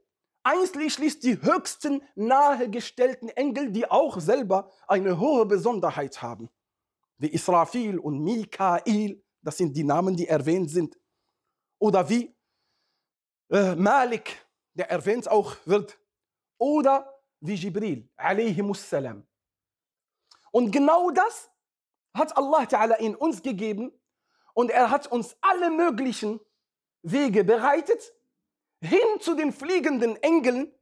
einschließlich 0.44 1.18
die 1.20 1.40
höchsten 1.40 2.02
nahegestellten 2.14 3.28
Engel, 3.30 3.72
die 3.72 3.90
auch 3.90 4.20
selber 4.20 4.70
eine 4.86 5.18
hohe 5.18 5.46
Besonderheit 5.46 6.22
haben. 6.22 6.50
Wie 7.18 7.28
Israfil 7.28 7.98
und 7.98 8.20
Mikael, 8.20 9.22
das 9.42 9.56
sind 9.56 9.76
die 9.76 9.84
Namen, 9.84 10.16
die 10.16 10.28
erwähnt 10.28 10.70
sind. 10.70 10.98
Oder 11.78 12.08
wie 12.08 12.34
äh, 13.50 13.74
Malik, 13.74 14.46
der 14.74 14.90
erwähnt 14.90 15.28
auch 15.28 15.56
wird. 15.64 15.98
Oder 16.58 17.20
wie 17.40 17.54
Jibril, 17.54 18.08
salam. 18.74 19.26
Und 20.50 20.70
genau 20.70 21.10
das 21.10 21.50
hat 22.14 22.36
Allah 22.36 22.62
Ta'ala 22.62 22.94
in 22.98 23.16
uns 23.16 23.42
gegeben 23.42 23.92
und 24.54 24.70
er 24.70 24.90
hat 24.90 25.08
uns 25.08 25.36
alle 25.40 25.70
möglichen 25.70 26.40
Wege 27.02 27.44
bereitet, 27.44 28.14
hin 28.84 29.20
zu 29.20 29.34
den 29.34 29.52
fliegenden 29.52 30.16
Engeln 30.22 30.72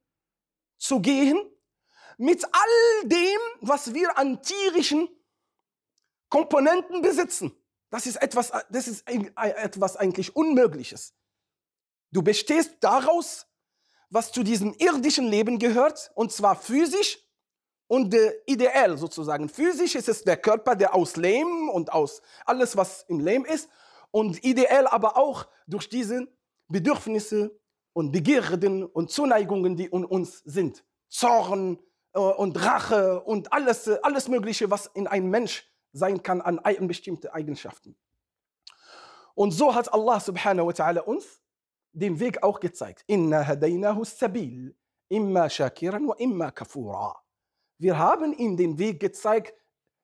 zu 0.79 1.01
gehen, 1.01 1.39
mit 2.19 2.45
all 2.45 3.09
dem, 3.09 3.41
was 3.61 3.95
wir 3.95 4.19
an 4.19 4.43
tierischen 4.43 5.09
Komponenten 6.29 7.03
besitzen. 7.03 7.53
Das 7.91 8.07
ist 8.07 8.17
etwas, 8.17 8.53
das 8.71 8.89
ist 8.89 9.05
etwas 9.09 9.97
eigentlich 9.97 10.35
Unmögliches. 10.35 11.15
Du 12.11 12.23
bestehst 12.23 12.77
daraus, 12.81 13.47
was 14.11 14.33
zu 14.33 14.43
diesem 14.43 14.75
irdischen 14.75 15.27
Leben 15.27 15.59
gehört, 15.59 16.11
und 16.15 16.33
zwar 16.33 16.57
physisch 16.57 17.19
und 17.87 18.15
äh, 18.15 18.33
ideell 18.47 18.99
sozusagen. 18.99 19.49
Physisch 19.49 19.95
ist 19.95 20.09
es 20.09 20.23
der 20.25 20.37
Körper, 20.37 20.77
der 20.77 20.95
aus 20.95 21.17
Lehm 21.17 21.69
und 21.71 21.93
aus 21.93 22.23
alles, 22.45 22.77
was 22.77 23.05
im 23.09 23.21
Lehm 23.21 23.45
ist, 23.45 23.69
und 24.11 24.45
ideell 24.45 24.87
aber 24.87 25.17
auch 25.17 25.47
durch 25.67 25.89
diese 25.89 26.29
Bedürfnisse 26.69 27.59
und 27.93 28.13
Begierden 28.13 28.85
und 28.85 29.11
Zuneigungen, 29.11 29.77
die 29.77 29.87
in 29.87 30.05
uns 30.05 30.39
sind. 30.45 30.85
Zorn 31.09 31.79
äh, 32.15 32.19
und 32.19 32.63
Rache 32.65 33.21
und 33.21 33.53
alles, 33.53 33.89
alles 33.89 34.29
Mögliche, 34.29 34.71
was 34.71 34.87
in 34.95 35.07
einem 35.07 35.31
Mensch 35.31 35.69
sein 35.93 36.23
kann 36.23 36.41
an 36.41 36.59
bestimmten 36.87 37.29
Eigenschaften. 37.29 37.95
Und 39.35 39.51
so 39.53 39.75
hat 39.75 39.93
Allah 39.93 40.21
subhanahu 40.21 40.69
wa 40.69 40.73
ta'ala 40.73 41.01
uns 41.01 41.41
den 41.93 42.19
Weg 42.19 42.43
auch 42.43 42.61
gezeigt. 42.61 43.05
Wir 47.79 47.99
haben 47.99 48.33
ihm 48.33 48.57
den 48.57 48.79
Weg 48.79 49.01
gezeigt, 49.01 49.55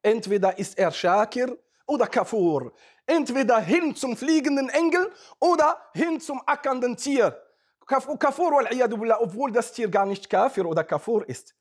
entweder 0.02 0.58
ist 0.58 0.78
er 0.78 0.92
Shakir 0.92 1.56
oder 1.86 2.06
Kafur. 2.06 2.72
Entweder 3.06 3.58
hin 3.60 3.94
zum 3.94 4.16
fliegenden 4.16 4.68
Engel 4.68 5.10
oder 5.40 5.80
hin 5.94 6.20
zum 6.20 6.42
ackernden 6.44 6.96
Tier. 6.96 7.40
Kafur, 7.88 8.18
obwohl 9.20 9.50
das 9.50 9.72
Tier 9.72 9.88
gar 9.88 10.06
nicht 10.06 10.28
Kafir 10.28 10.66
oder 10.66 10.84
Kafur 10.84 11.28
ist. 11.28 11.54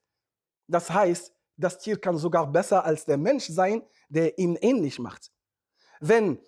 Das 0.67 0.89
heißt, 0.89 1.33
das 1.55 1.79
Tier 1.79 1.99
kann 1.99 2.17
sogar 2.17 2.45
besser 2.45 2.83
als 2.83 3.05
der 3.05 3.17
Mensch 3.17 3.47
sein, 3.47 3.81
der 4.09 4.37
ihm 4.37 4.57
ähnlich 4.61 4.99
macht. 4.99 5.31
Wenn 5.99 6.39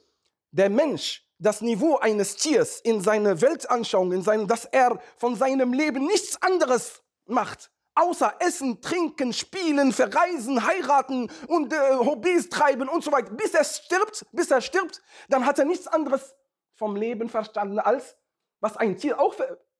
der 0.52 0.70
Mensch 0.70 1.26
das 1.40 1.62
Niveau 1.62 1.98
eines 1.98 2.36
Tiers 2.36 2.82
in 2.82 3.02
seiner 3.02 3.40
Weltanschauung, 3.42 4.12
in 4.12 4.22
seinem, 4.22 4.48
dass 4.48 4.66
er 4.66 5.00
von 5.16 5.36
seinem 5.36 5.72
Leben 5.72 6.06
nichts 6.06 6.40
anderes 6.42 7.02
macht, 7.26 7.72
außer 7.96 8.36
Essen, 8.40 8.82
Trinken, 8.82 9.32
Spielen, 9.32 9.94
Verreisen, 9.94 10.66
Heiraten 10.66 11.32
und 11.48 11.72
äh, 11.72 11.96
Hobbys 11.98 12.50
treiben 12.50 12.90
und 12.90 13.04
so 13.04 13.12
weiter, 13.12 13.32
bis 13.32 13.54
er 13.54 13.64
stirbt, 13.64 14.26
bis 14.34 14.52
er 14.52 14.62
stirbt, 14.62 15.02
dann 15.30 15.46
hat 15.46 15.58
er 15.58 15.66
nichts 15.66 15.88
anderes 15.88 16.36
vom 16.76 16.98
Leben 16.98 17.30
verstanden 17.30 17.80
als 17.80 18.18
was 18.62 18.76
ein 18.78 18.98
Tier 18.98 19.20
auch 19.20 19.36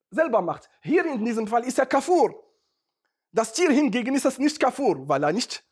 selber 0.10 0.42
macht. 0.42 0.70
Hier 0.82 1.06
in 1.06 1.24
diesem 1.24 1.48
Fall 1.48 1.64
ist 1.64 1.80
er 1.80 1.86
Kafur. 1.86 2.44
Das 3.32 3.54
Tier 3.54 3.72
hingegen 3.72 4.16
ist 4.16 4.26
es 4.26 4.40
nicht 4.40 4.60
Kafur, 4.60 5.08
weil 5.08 5.24
er 5.24 5.32
nicht 5.32 5.64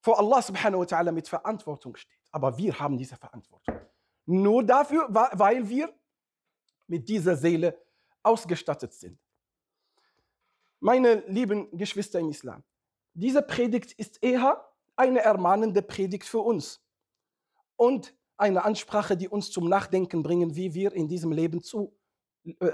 vor 0.00 0.18
Allah 0.18 0.40
subhanahu 0.40 0.80
wa 0.80 0.84
ta'ala 0.84 1.12
mit 1.12 1.28
Verantwortung 1.28 1.96
steht. 1.96 2.18
Aber 2.30 2.56
wir 2.56 2.78
haben 2.78 2.96
diese 2.96 3.16
Verantwortung. 3.16 3.74
Nur 4.24 4.64
dafür, 4.64 5.06
weil 5.10 5.68
wir 5.68 5.92
mit 6.86 7.08
dieser 7.08 7.36
Seele 7.36 7.78
ausgestattet 8.22 8.92
sind. 8.92 9.18
Meine 10.80 11.24
lieben 11.26 11.76
Geschwister 11.76 12.20
im 12.20 12.30
Islam, 12.30 12.62
diese 13.14 13.42
Predigt 13.42 13.92
ist 13.92 14.22
eher 14.22 14.68
eine 14.94 15.20
ermahnende 15.20 15.82
Predigt 15.82 16.24
für 16.24 16.40
uns 16.40 16.82
und 17.76 18.14
eine 18.36 18.64
Ansprache, 18.64 19.16
die 19.16 19.28
uns 19.28 19.50
zum 19.50 19.68
Nachdenken 19.68 20.22
bringen, 20.22 20.54
wie 20.54 20.74
wir 20.74 20.92
in 20.92 21.08
diesem 21.08 21.32
Leben 21.32 21.62
zu, 21.62 21.96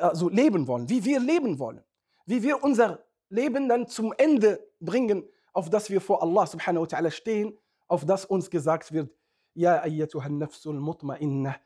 also 0.01 0.29
leben 0.29 0.67
wollen, 0.67 0.89
wie 0.89 1.05
wir 1.05 1.21
leben 1.21 1.59
wollen, 1.59 1.83
wie 2.27 2.43
wir 2.43 2.63
unser 2.63 3.05
Leben 3.29 3.69
dann 3.69 3.89
zum 3.89 4.13
Ende 4.19 4.61
bringen, 4.81 5.25
auf 5.53 5.71
das 5.71 5.91
wir 5.91 6.01
vor 6.01 6.23
Allah 6.23 6.47
subhanahu 6.47 6.83
wa 6.83 6.87
ta'ala 6.87 7.11
stehen, 7.11 7.57
auf 7.89 8.05
das 8.05 8.25
uns 8.25 8.51
gesagt 8.51 8.93
wird, 8.93 9.11
Ja 9.55 9.83
ayyatuha 9.83 10.29
nafsul 10.29 10.79
mutma'innah, 10.79 11.57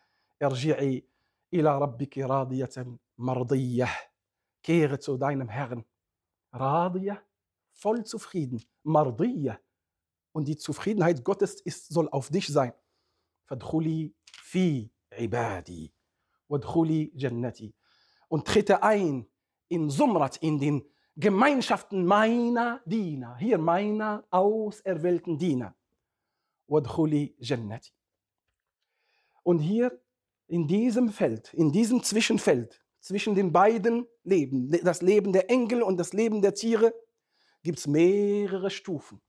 irji'i 0.41 1.05
ila 1.51 1.79
rabbiki 1.79 2.23
radiyatan 2.23 2.99
mardiyah. 3.17 3.91
Kehre 4.63 4.99
zu 4.99 5.17
deinem 5.17 5.49
Herrn 5.49 5.85
Radiyah, 6.53 7.19
voll 7.73 8.05
zufrieden, 8.05 8.65
Mardiyah. 8.83 9.59
Und 10.33 10.49
die 10.49 10.57
Zufriedenheit 10.57 11.23
Gottes 11.23 11.61
ist, 11.61 11.89
soll 11.89 12.09
auf 12.09 12.31
dich 12.31 12.49
sein. 12.49 12.73
Fadkhuli 13.45 14.15
fi 14.33 14.91
ibadi, 15.17 15.93
wadkhuli 16.49 17.13
jannati. 17.15 17.75
Und 18.29 18.47
trete 18.47 18.83
ein 18.83 19.27
in 19.69 19.91
Sumrat, 19.91 20.37
in 20.39 20.59
den 20.59 20.85
Gemeinschaften 21.17 22.05
meiner 22.05 22.81
Diener, 22.85 23.37
hier 23.37 23.59
meiner 23.59 24.25
auserwählten 24.31 25.39
Diener. 25.39 25.75
Und 29.43 29.59
hier 29.61 30.01
in 30.49 30.67
diesem 30.67 31.11
Feld, 31.11 31.55
in 31.55 31.73
diesem 31.73 32.03
Zwischenfeld, 32.03 32.83
zwischen 33.01 33.37
den 33.37 33.53
beiden 33.53 34.07
Leben, 34.25 34.71
das 34.83 35.01
Leben 35.01 35.33
der 35.33 35.49
Engel 35.49 35.83
und 35.83 35.97
das 35.97 36.13
Leben 36.13 36.43
der 36.43 36.55
Tiere, 36.55 36.93
gibt 37.63 37.79
es 37.79 37.87
mehrere 37.87 38.69
Stufen. 38.69 39.23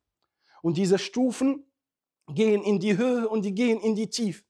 Und 0.64 0.78
diese 0.78 0.98
Stufen 0.98 1.72
gehen 2.28 2.64
in 2.64 2.80
die 2.80 2.98
Höhe 2.98 3.30
und 3.30 3.44
die 3.44 3.54
gehen 3.54 3.80
in 3.80 3.96
die 3.96 4.10
Tiefe. 4.10 4.44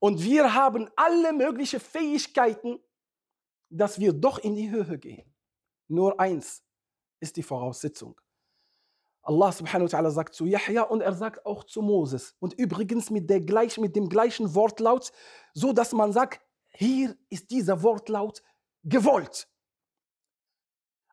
Und 0.00 0.24
wir 0.24 0.54
haben 0.54 0.88
alle 0.96 1.32
möglichen 1.32 1.78
Fähigkeiten, 1.78 2.80
dass 3.70 3.98
wir 3.98 4.12
doch 4.12 4.38
in 4.38 4.54
die 4.54 4.70
Höhe 4.70 4.98
gehen. 4.98 5.32
Nur 5.88 6.20
eins 6.20 6.62
ist 7.20 7.36
die 7.36 7.42
Voraussetzung. 7.42 8.20
Allah 9.22 9.52
subhanahu 9.52 9.90
wa 9.90 9.98
ta'ala 9.98 10.10
sagt 10.10 10.34
zu 10.34 10.46
Yahya 10.46 10.82
und 10.82 11.02
er 11.02 11.12
sagt 11.12 11.44
auch 11.46 11.64
zu 11.64 11.82
Moses. 11.82 12.34
Und 12.40 12.54
übrigens 12.54 13.10
mit, 13.10 13.28
der 13.28 13.40
gleich, 13.40 13.78
mit 13.78 13.94
dem 13.94 14.08
gleichen 14.08 14.54
Wortlaut, 14.54 15.12
so 15.52 15.72
dass 15.72 15.92
man 15.92 16.12
sagt, 16.12 16.40
hier 16.68 17.16
ist 17.28 17.50
dieser 17.50 17.82
Wortlaut 17.82 18.42
gewollt. 18.82 19.48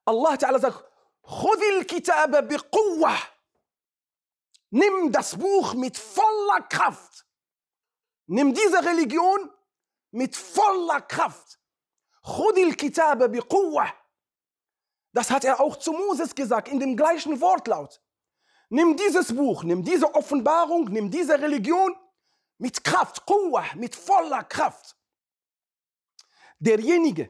Allah 0.05 0.35
Ta'ala 0.35 0.59
sagt, 0.59 0.85
Khudil 1.21 1.83
Kitabe 1.85 2.43
biquwa. 2.43 3.15
Nimm 4.69 5.11
das 5.11 5.35
Buch 5.37 5.73
mit 5.73 5.97
voller 5.97 6.61
Kraft. 6.69 7.25
Nimm 8.27 8.53
diese 8.53 8.83
Religion 8.85 9.51
mit 10.11 10.35
voller 10.35 11.01
Kraft. 11.01 11.59
Das 15.13 15.31
hat 15.31 15.43
er 15.45 15.59
auch 15.59 15.77
zu 15.77 15.93
Moses 15.93 16.35
gesagt, 16.35 16.67
in 16.67 16.79
dem 16.79 16.95
gleichen 16.95 17.39
Wortlaut. 17.41 18.01
Nimm 18.69 18.97
dieses 18.97 19.35
Buch, 19.35 19.63
nimm 19.63 19.83
diese 19.83 20.13
Offenbarung, 20.13 20.85
nimm 20.85 21.09
diese 21.09 21.39
Religion 21.39 21.95
mit 22.57 22.83
Kraft, 22.83 23.23
mit 23.75 23.95
voller 23.95 24.43
Kraft 24.43 24.97
derjenige, 26.59 27.29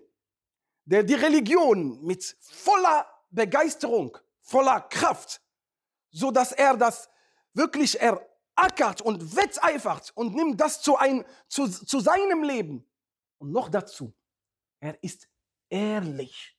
der 0.85 1.03
die 1.03 1.13
Religion 1.13 2.03
mit 2.03 2.37
voller 2.41 3.05
Begeisterung, 3.29 4.17
voller 4.41 4.81
Kraft, 4.81 5.41
so 6.11 6.31
dass 6.31 6.51
er 6.51 6.77
das 6.77 7.09
wirklich 7.53 7.99
erackert 7.99 9.01
und 9.01 9.35
wetteifert 9.35 10.11
und 10.15 10.35
nimmt 10.35 10.61
das 10.61 10.81
zu, 10.81 10.97
ein, 10.97 11.25
zu, 11.47 11.67
zu 11.67 11.99
seinem 11.99 12.43
Leben. 12.43 12.85
Und 13.39 13.51
noch 13.51 13.69
dazu, 13.69 14.13
er 14.79 15.01
ist 15.03 15.29
ehrlich, 15.69 16.57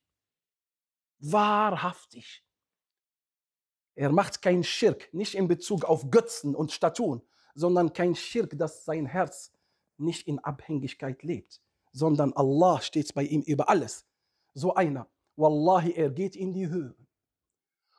wahrhaftig. 1.18 2.44
Er 3.94 4.10
macht 4.12 4.42
kein 4.42 4.62
Schirk, 4.62 5.12
nicht 5.12 5.34
in 5.34 5.48
Bezug 5.48 5.84
auf 5.84 6.10
Götzen 6.10 6.54
und 6.54 6.72
Statuen, 6.72 7.22
sondern 7.54 7.92
kein 7.92 8.14
Schirk, 8.14 8.56
dass 8.58 8.84
sein 8.84 9.06
Herz 9.06 9.52
nicht 9.96 10.28
in 10.28 10.38
Abhängigkeit 10.38 11.22
lebt 11.22 11.60
sondern 11.92 12.32
Allah 12.34 12.80
steht 12.80 13.14
bei 13.14 13.24
ihm 13.24 13.42
über 13.42 13.68
alles. 13.68 14.06
So 14.54 14.74
einer, 14.74 15.08
Wallahi, 15.36 15.92
er 15.92 16.10
geht 16.10 16.36
in 16.36 16.52
die 16.52 16.68
Höhe. 16.68 16.94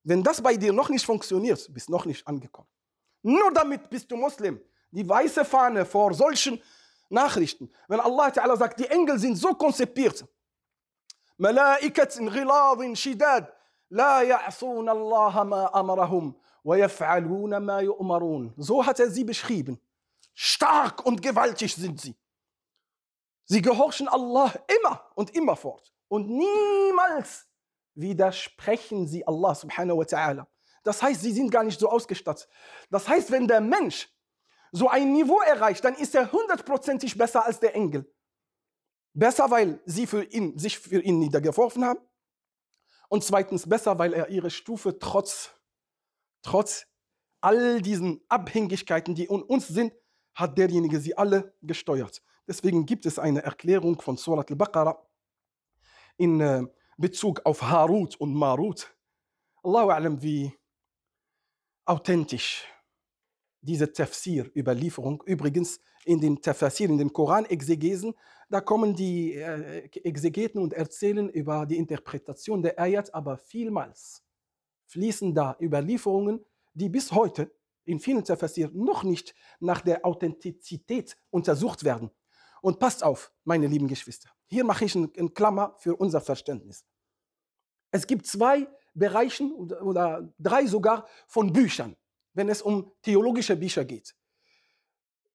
Wenn 0.04 0.22
das 0.22 0.40
bei 0.40 0.56
dir 0.56 0.72
noch 0.72 0.88
nicht 0.88 1.04
funktioniert, 1.04 1.72
bist 1.72 1.88
noch 1.88 2.04
nicht 2.04 2.26
angekommen. 2.26 2.68
Nur 3.22 3.52
damit 3.52 3.88
bist 3.90 4.10
du 4.10 4.16
Muslim. 4.16 4.60
Die 4.90 5.08
weiße 5.08 5.44
Fahne 5.44 5.84
vor 5.84 6.14
solchen 6.14 6.60
Nachrichten. 7.08 7.70
Wenn 7.88 8.00
Allah 8.00 8.30
Ta'ala 8.30 8.56
sagt, 8.56 8.80
die 8.80 8.86
Engel 8.86 9.18
sind 9.18 9.36
so 9.36 9.54
konzipiert. 9.54 10.24
Malaikatin 11.36 12.30
ghiladin 12.30 12.96
shidad. 12.96 13.52
La 13.88 14.22
ya'sun 14.22 14.88
Allah 14.88 15.44
ma 15.44 15.66
amarahum. 15.66 16.34
Wa 16.62 16.76
yaf'aluna 16.76 17.60
ma 17.60 17.80
yu'marun. 17.80 18.52
So 18.56 18.84
hat 18.84 19.00
er 19.00 19.10
sie 19.10 19.24
beschrieben. 19.24 19.80
Stark 20.34 21.04
und 21.06 21.22
gewaltig 21.22 21.74
sind 21.74 22.00
sie. 22.00 22.16
Sie 23.44 23.60
gehorchen 23.60 24.08
Allah 24.08 24.52
immer 24.78 25.02
und 25.14 25.30
immerfort. 25.34 25.92
Und 26.08 26.28
niemals 26.28 27.46
widersprechen 27.94 29.06
sie 29.06 29.26
Allah 29.26 29.54
subhanahu 29.54 29.98
wa 29.98 30.04
ta'ala. 30.04 30.46
Das 30.82 31.02
heißt, 31.02 31.22
sie 31.22 31.32
sind 31.32 31.50
gar 31.50 31.62
nicht 31.62 31.78
so 31.78 31.88
ausgestattet. 31.88 32.48
Das 32.90 33.08
heißt, 33.08 33.30
wenn 33.30 33.46
der 33.48 33.60
Mensch 33.60 34.08
so 34.76 34.88
ein 34.88 35.12
Niveau 35.12 35.40
erreicht, 35.40 35.84
dann 35.84 35.94
ist 35.94 36.16
er 36.16 36.32
hundertprozentig 36.32 37.16
besser 37.16 37.46
als 37.46 37.60
der 37.60 37.76
Engel. 37.76 38.12
Besser, 39.12 39.48
weil 39.48 39.80
sie 39.86 40.04
für 40.04 40.24
ihn, 40.24 40.58
sich 40.58 40.80
für 40.80 41.00
ihn 41.00 41.20
niedergeworfen 41.20 41.84
haben. 41.84 42.00
Und 43.08 43.22
zweitens 43.22 43.68
besser, 43.68 43.96
weil 44.00 44.12
er 44.12 44.30
ihre 44.30 44.50
Stufe 44.50 44.98
trotz, 44.98 45.54
trotz 46.42 46.88
all 47.40 47.80
diesen 47.82 48.20
Abhängigkeiten, 48.28 49.14
die 49.14 49.26
in 49.26 49.42
uns 49.42 49.68
sind, 49.68 49.92
hat 50.34 50.58
derjenige 50.58 50.98
sie 50.98 51.16
alle 51.16 51.54
gesteuert. 51.62 52.20
Deswegen 52.48 52.84
gibt 52.84 53.06
es 53.06 53.20
eine 53.20 53.44
Erklärung 53.44 54.00
von 54.00 54.16
Surat 54.16 54.50
al-Baqarah 54.50 55.08
in 56.16 56.40
äh, 56.40 56.64
Bezug 56.96 57.42
auf 57.44 57.62
Harut 57.62 58.16
und 58.16 58.34
Marut. 58.34 58.92
Allahu 59.62 59.90
alam, 59.90 60.20
wie 60.20 60.52
authentisch 61.84 62.66
diese 63.64 63.92
Tafsir-Überlieferung. 63.92 65.22
Übrigens, 65.26 65.80
in 66.04 66.20
den 66.20 66.40
Tafsir, 66.40 66.88
in 66.88 66.98
den 66.98 67.12
Koran-Exegesen, 67.12 68.14
da 68.50 68.60
kommen 68.60 68.94
die 68.94 69.34
äh, 69.34 69.88
Exegeten 70.04 70.60
und 70.60 70.74
erzählen 70.74 71.28
über 71.30 71.64
die 71.66 71.78
Interpretation 71.78 72.62
der 72.62 72.78
Ayat, 72.78 73.12
aber 73.14 73.38
vielmals 73.38 74.22
fließen 74.86 75.34
da 75.34 75.56
Überlieferungen, 75.60 76.44
die 76.74 76.90
bis 76.90 77.10
heute 77.12 77.50
in 77.86 78.00
vielen 78.00 78.24
Tafsir 78.24 78.70
noch 78.72 79.02
nicht 79.02 79.34
nach 79.60 79.80
der 79.80 80.04
Authentizität 80.04 81.16
untersucht 81.30 81.84
werden. 81.84 82.10
Und 82.60 82.78
passt 82.78 83.02
auf, 83.02 83.32
meine 83.44 83.66
lieben 83.66 83.88
Geschwister. 83.88 84.30
Hier 84.46 84.64
mache 84.64 84.84
ich 84.86 84.96
eine 84.96 85.08
Klammer 85.08 85.74
für 85.78 85.96
unser 85.96 86.20
Verständnis. 86.20 86.84
Es 87.90 88.06
gibt 88.06 88.26
zwei 88.26 88.68
Bereiche 88.94 89.44
oder, 89.54 89.82
oder 89.82 90.34
drei 90.38 90.66
sogar 90.66 91.06
von 91.26 91.52
Büchern 91.52 91.96
wenn 92.34 92.48
es 92.48 92.60
um 92.60 92.92
theologische 93.02 93.56
Bücher 93.56 93.84
geht, 93.84 94.14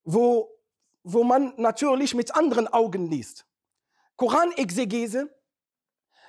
wo, 0.04 0.50
wo 1.02 1.24
man 1.24 1.54
natürlich 1.56 2.14
mit 2.14 2.34
anderen 2.34 2.68
Augen 2.68 3.10
liest. 3.10 3.46
Koranexegese, 4.16 5.34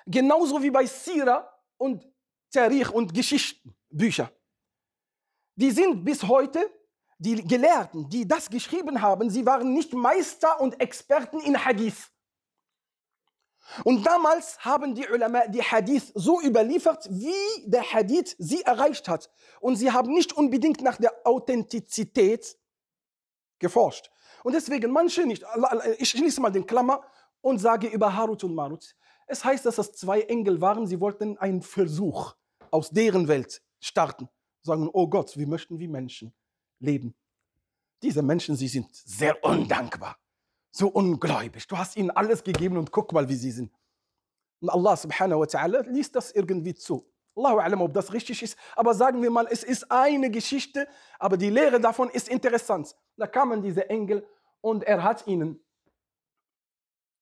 genauso 0.05 0.62
wie 0.63 0.71
bei 0.71 0.86
Sira 0.86 1.47
und 1.77 2.07
Tarikh 2.51 2.89
und 2.91 3.13
Geschichtenbücher. 3.13 4.31
Die 5.55 5.71
sind 5.71 6.03
bis 6.03 6.23
heute, 6.23 6.69
die 7.17 7.43
Gelehrten, 7.43 8.10
die 8.10 8.27
das 8.27 8.49
geschrieben 8.49 9.01
haben, 9.01 9.29
sie 9.29 9.45
waren 9.45 9.73
nicht 9.73 9.93
Meister 9.93 10.60
und 10.60 10.79
Experten 10.79 11.39
in 11.41 11.63
Hadith. 11.63 12.11
Und 13.84 14.05
damals 14.05 14.60
haben 14.60 14.95
die 14.95 15.07
Ulama 15.07 15.47
die 15.47 15.62
Hadith 15.62 16.12
so 16.15 16.41
überliefert, 16.41 17.07
wie 17.10 17.34
der 17.65 17.84
Hadith 17.84 18.36
sie 18.38 18.62
erreicht 18.62 19.07
hat. 19.07 19.29
Und 19.60 19.75
sie 19.75 19.91
haben 19.91 20.13
nicht 20.13 20.34
unbedingt 20.34 20.81
nach 20.81 20.97
der 20.97 21.13
Authentizität 21.25 22.57
geforscht. 23.60 24.10
Und 24.43 24.53
deswegen 24.53 24.91
manche 24.91 25.25
nicht. 25.25 25.43
Ich 25.99 26.10
schließe 26.10 26.41
mal 26.41 26.49
den 26.49 26.65
Klammer 26.65 27.03
und 27.41 27.60
sage 27.60 27.88
über 27.88 28.15
Harut 28.15 28.43
und 28.43 28.55
Marut. 28.55 28.95
Es 29.27 29.45
heißt, 29.45 29.65
dass 29.65 29.77
es 29.77 29.93
zwei 29.93 30.21
Engel 30.21 30.60
waren. 30.60 30.88
Sie 30.88 30.99
wollten 30.99 31.38
einen 31.38 31.62
Versuch 31.62 32.36
aus 32.71 32.89
deren 32.89 33.27
Welt 33.27 33.62
starten. 33.79 34.29
Sagen, 34.62 34.89
oh 34.91 35.07
Gott, 35.07 35.38
wir 35.38 35.47
möchten 35.47 35.79
wie 35.79 35.88
Menschen 35.88 36.34
leben. 36.79 37.15
Diese 38.01 38.21
Menschen, 38.21 38.55
sie 38.55 38.67
sind 38.67 38.88
sehr 38.93 39.43
undankbar 39.43 40.17
so 40.71 40.88
ungläubig. 40.88 41.67
Du 41.67 41.77
hast 41.77 41.97
ihnen 41.97 42.10
alles 42.12 42.43
gegeben 42.43 42.77
und 42.77 42.91
guck 42.91 43.12
mal, 43.13 43.27
wie 43.29 43.36
sie 43.36 43.51
sind. 43.51 43.71
Und 44.62 44.69
Allah 44.69 44.95
subhanahu 44.95 45.41
wa 45.41 45.45
ta'ala 45.45 45.89
liest 45.89 46.15
das 46.15 46.31
irgendwie 46.31 46.73
zu. 46.73 47.05
Allahu 47.36 47.60
alam, 47.60 47.81
ob 47.81 47.93
das 47.93 48.12
richtig 48.13 48.43
ist. 48.43 48.57
Aber 48.75 48.93
sagen 48.93 49.21
wir 49.21 49.31
mal, 49.31 49.47
es 49.49 49.63
ist 49.63 49.89
eine 49.89 50.29
Geschichte, 50.29 50.88
aber 51.17 51.38
die 51.38 51.49
Lehre 51.49 51.79
davon 51.79 52.10
ist 52.10 52.27
interessant. 52.27 52.95
Da 53.17 53.27
kamen 53.27 53.62
diese 53.62 53.89
Engel 53.89 54.25
und 54.60 54.84
er 54.84 55.03
hat 55.03 55.27
ihnen, 55.27 55.60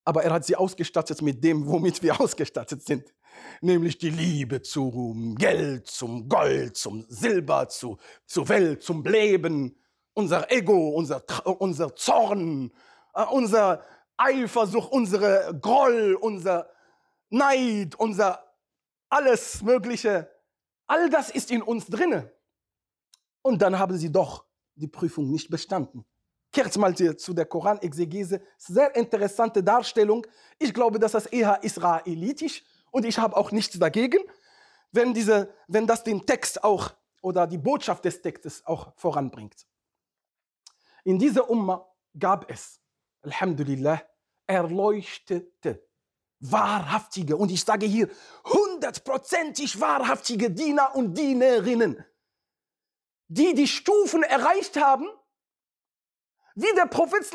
aber 0.04 0.24
er 0.24 0.34
hat 0.34 0.46
sie 0.46 0.56
ausgestattet 0.56 1.22
mit 1.22 1.44
dem, 1.44 1.68
womit 1.68 2.02
wir 2.02 2.20
ausgestattet 2.22 2.84
sind. 2.84 3.14
Nämlich 3.62 3.98
die 3.98 4.10
Liebe 4.10 4.62
zum 4.62 5.36
Geld, 5.36 5.88
zum 5.88 6.28
Gold, 6.28 6.76
zum 6.76 7.06
Silber, 7.08 7.70
zu, 7.70 7.98
zur 8.26 8.50
Welt, 8.50 8.82
zum 8.82 9.04
Leben, 9.06 9.80
unser 10.14 10.52
Ego, 10.52 10.90
unser, 10.90 11.24
unser 11.46 11.96
Zorn, 11.96 12.72
unser 13.24 13.84
Eifersucht, 14.18 14.92
unsere 14.92 15.58
Groll, 15.62 16.16
unser 16.20 16.70
Neid, 17.30 17.96
unser 17.96 18.44
alles 19.10 19.62
Mögliche, 19.62 20.30
all 20.88 21.10
das 21.10 21.30
ist 21.30 21.52
in 21.52 21.62
uns 21.62 21.88
drinne. 21.88 22.32
Und 23.42 23.62
dann 23.62 23.80
haben 23.80 23.98
sie 23.98 24.12
doch 24.12 24.46
die 24.76 24.88
Prüfung 24.88 25.30
nicht 25.30 25.50
bestanden. 25.50 26.06
Kehrt 26.52 26.76
mal 26.78 26.96
zu 26.96 27.34
der 27.34 27.46
Koranexegese. 27.46 28.42
Sehr 28.58 28.96
interessante 28.96 29.64
Darstellung. 29.64 30.26
Ich 30.58 30.74
glaube, 30.74 30.98
dass 30.98 31.12
das 31.12 31.28
eher 31.28 31.64
israelitisch 31.64 32.64
und 32.92 33.06
ich 33.06 33.20
habe 33.20 33.38
auch 33.38 33.52
nichts 33.52 33.78
dagegen, 33.78 34.20
wenn, 34.92 35.14
diese, 35.14 35.54
wenn 35.68 35.86
das 35.86 36.04
den 36.04 36.26
Text 36.26 36.64
auch 36.64 36.92
oder 37.22 37.46
die 37.46 37.58
Botschaft 37.58 38.04
des 38.06 38.22
Textes 38.22 38.66
auch 38.66 38.94
voranbringt. 38.96 39.68
In 41.04 41.20
dieser 41.20 41.50
Umma 41.50 41.88
gab 42.18 42.50
es 42.50 42.82
Alhamdulillah, 43.22 44.02
erleuchtete, 44.48 45.88
wahrhaftige, 46.40 47.36
und 47.36 47.52
ich 47.52 47.64
sage 47.64 47.86
hier 47.86 48.10
hundertprozentig 48.46 49.80
wahrhaftige 49.80 50.50
Diener 50.52 50.96
und 50.96 51.14
Dienerinnen, 51.16 52.06
die 53.28 53.54
die 53.54 53.68
Stufen 53.68 54.24
erreicht 54.24 54.78
haben, 54.78 55.08
wie 56.56 56.74
der 56.76 56.88
Prophet 56.88 57.30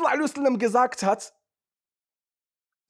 gesagt 0.59 1.03
hat, 1.03 1.33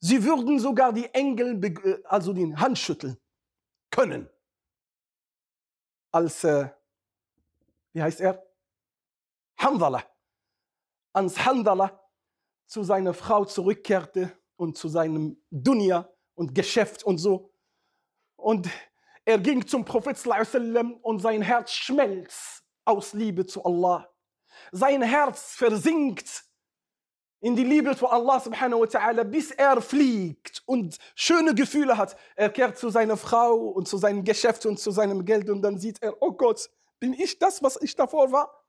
sie 0.00 0.24
würden 0.24 0.58
sogar 0.58 0.92
die 0.92 1.06
Engel, 1.14 1.62
äh, 1.64 2.02
also 2.04 2.32
den 2.32 2.58
Hand 2.58 2.78
schütteln 2.78 3.16
können. 3.90 4.28
Als, 6.12 6.44
äh, 6.44 6.70
wie 7.92 8.02
heißt 8.02 8.20
er? 8.20 8.42
Handala. 9.58 10.02
Ans 11.12 11.38
Handala 11.38 12.05
zu 12.66 12.82
seiner 12.82 13.14
Frau 13.14 13.44
zurückkehrte 13.44 14.32
und 14.56 14.76
zu 14.76 14.88
seinem 14.88 15.40
Dunya 15.50 16.08
und 16.34 16.54
Geschäft 16.54 17.04
und 17.04 17.18
so. 17.18 17.50
Und 18.36 18.68
er 19.24 19.38
ging 19.38 19.66
zum 19.66 19.84
Prophet 19.84 20.16
und 21.02 21.20
sein 21.20 21.42
Herz 21.42 21.72
schmelzt 21.72 22.64
aus 22.84 23.12
Liebe 23.12 23.46
zu 23.46 23.64
Allah. 23.64 24.08
Sein 24.72 25.02
Herz 25.02 25.54
versinkt 25.54 26.44
in 27.40 27.54
die 27.54 27.64
Liebe 27.64 27.96
zu 27.96 28.08
Allah 28.08 28.40
subhanahu 28.40 28.80
wa 28.80 28.86
ta'ala, 28.86 29.24
bis 29.24 29.50
er 29.50 29.80
fliegt 29.80 30.62
und 30.66 30.96
schöne 31.14 31.54
Gefühle 31.54 31.96
hat. 31.96 32.16
Er 32.34 32.50
kehrt 32.50 32.78
zu 32.78 32.88
seiner 32.88 33.16
Frau 33.16 33.54
und 33.54 33.86
zu 33.86 33.98
seinem 33.98 34.24
Geschäft 34.24 34.64
und 34.66 34.78
zu 34.78 34.90
seinem 34.90 35.24
Geld 35.24 35.50
und 35.50 35.62
dann 35.62 35.78
sieht 35.78 36.02
er, 36.02 36.20
oh 36.22 36.32
Gott, 36.32 36.70
bin 36.98 37.12
ich 37.12 37.38
das, 37.38 37.62
was 37.62 37.80
ich 37.80 37.94
davor 37.94 38.32
war? 38.32 38.65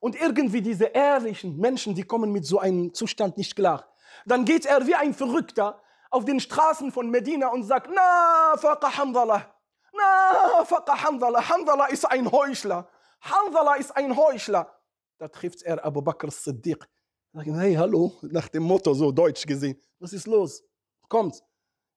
Und 0.00 0.20
irgendwie 0.20 0.62
diese 0.62 0.86
ehrlichen 0.86 1.56
Menschen, 1.58 1.94
die 1.94 2.02
kommen 2.02 2.32
mit 2.32 2.44
so 2.44 2.58
einem 2.58 2.92
Zustand 2.94 3.36
nicht 3.36 3.56
klar. 3.56 3.88
Dann 4.24 4.44
geht 4.44 4.66
er 4.66 4.86
wie 4.86 4.94
ein 4.94 5.14
Verrückter 5.14 5.80
auf 6.10 6.24
den 6.24 6.40
Straßen 6.40 6.92
von 6.92 7.10
Medina 7.10 7.48
und 7.48 7.64
sagt, 7.64 7.90
na, 7.94 8.56
faqa 8.56 8.96
Hamdallah, 8.96 9.54
na, 9.92 10.64
faqa 10.64 11.02
Hamdallah, 11.02 11.48
Hamdallah 11.48 11.86
ist 11.86 12.04
ein 12.04 12.30
Heuchler, 12.30 12.88
Hamdallah 13.20 13.74
ist 13.76 13.96
ein 13.96 14.16
Heuchler. 14.16 14.72
Da 15.18 15.28
trifft 15.28 15.62
er 15.62 15.84
Abu 15.84 16.02
Bakr 16.02 16.30
Siddiq. 16.30 16.86
Sagt 17.32 17.46
ihm, 17.46 17.58
hey, 17.58 17.74
hallo, 17.74 18.12
nach 18.22 18.48
dem 18.48 18.62
Motto, 18.62 18.94
so 18.94 19.12
deutsch 19.12 19.46
gesehen, 19.46 19.80
was 19.98 20.12
ist 20.12 20.26
los? 20.26 20.62
Kommt. 21.08 21.42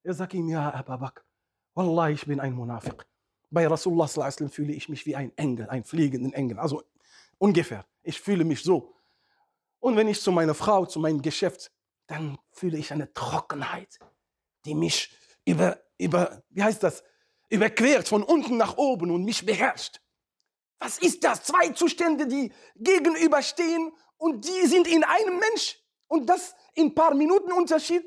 Er 0.04 0.14
sagt 0.14 0.34
ihm, 0.34 0.50
ja, 0.50 0.74
Abu 0.74 0.98
Bakr, 0.98 1.24
Wallah, 1.74 2.10
ich 2.10 2.26
bin 2.26 2.40
ein 2.40 2.54
Munafiq. 2.54 3.06
Bei 3.50 3.68
Rasulullah 3.68 4.08
fühle 4.08 4.74
ich 4.74 4.90
mich 4.90 5.06
wie 5.06 5.16
ein 5.16 5.32
Engel, 5.38 5.68
ein 5.70 5.84
fliegenden 5.84 6.34
Engel. 6.34 6.60
Also 6.60 6.84
ungefähr. 7.38 7.86
Ich 8.04 8.20
fühle 8.20 8.44
mich 8.44 8.64
so. 8.64 8.96
Und 9.80 9.96
wenn 9.96 10.08
ich 10.08 10.22
zu 10.22 10.32
meiner 10.32 10.54
Frau, 10.54 10.86
zu 10.86 11.00
meinem 11.00 11.22
Geschäft, 11.22 11.72
dann 12.08 12.38
fühle 12.52 12.78
ich 12.78 12.92
eine 12.92 13.14
Trockenheit, 13.14 14.00
die 14.66 14.76
mich 14.76 15.16
über, 15.46 15.80
über, 15.98 16.44
wie 16.50 16.64
heißt 16.64 16.84
das, 16.84 17.04
überquert 17.50 18.08
von 18.08 18.24
unten 18.24 18.58
nach 18.58 18.78
oben 18.78 19.12
und 19.12 19.24
mich 19.24 19.46
beherrscht. 19.46 20.02
Was 20.80 20.98
ist 21.00 21.24
das? 21.24 21.44
Zwei 21.44 21.70
Zustände, 21.70 22.28
die 22.28 22.52
gegenüberstehen 22.76 23.92
und 24.18 24.46
die 24.46 24.68
sind 24.68 24.88
in 24.88 25.04
einem 25.04 25.40
Mensch. 25.40 25.78
Und 26.08 26.28
das 26.28 26.56
in 26.74 26.88
ein 26.88 26.96
paar 26.96 27.14
Minuten 27.14 27.52
Unterschied. 27.52 28.04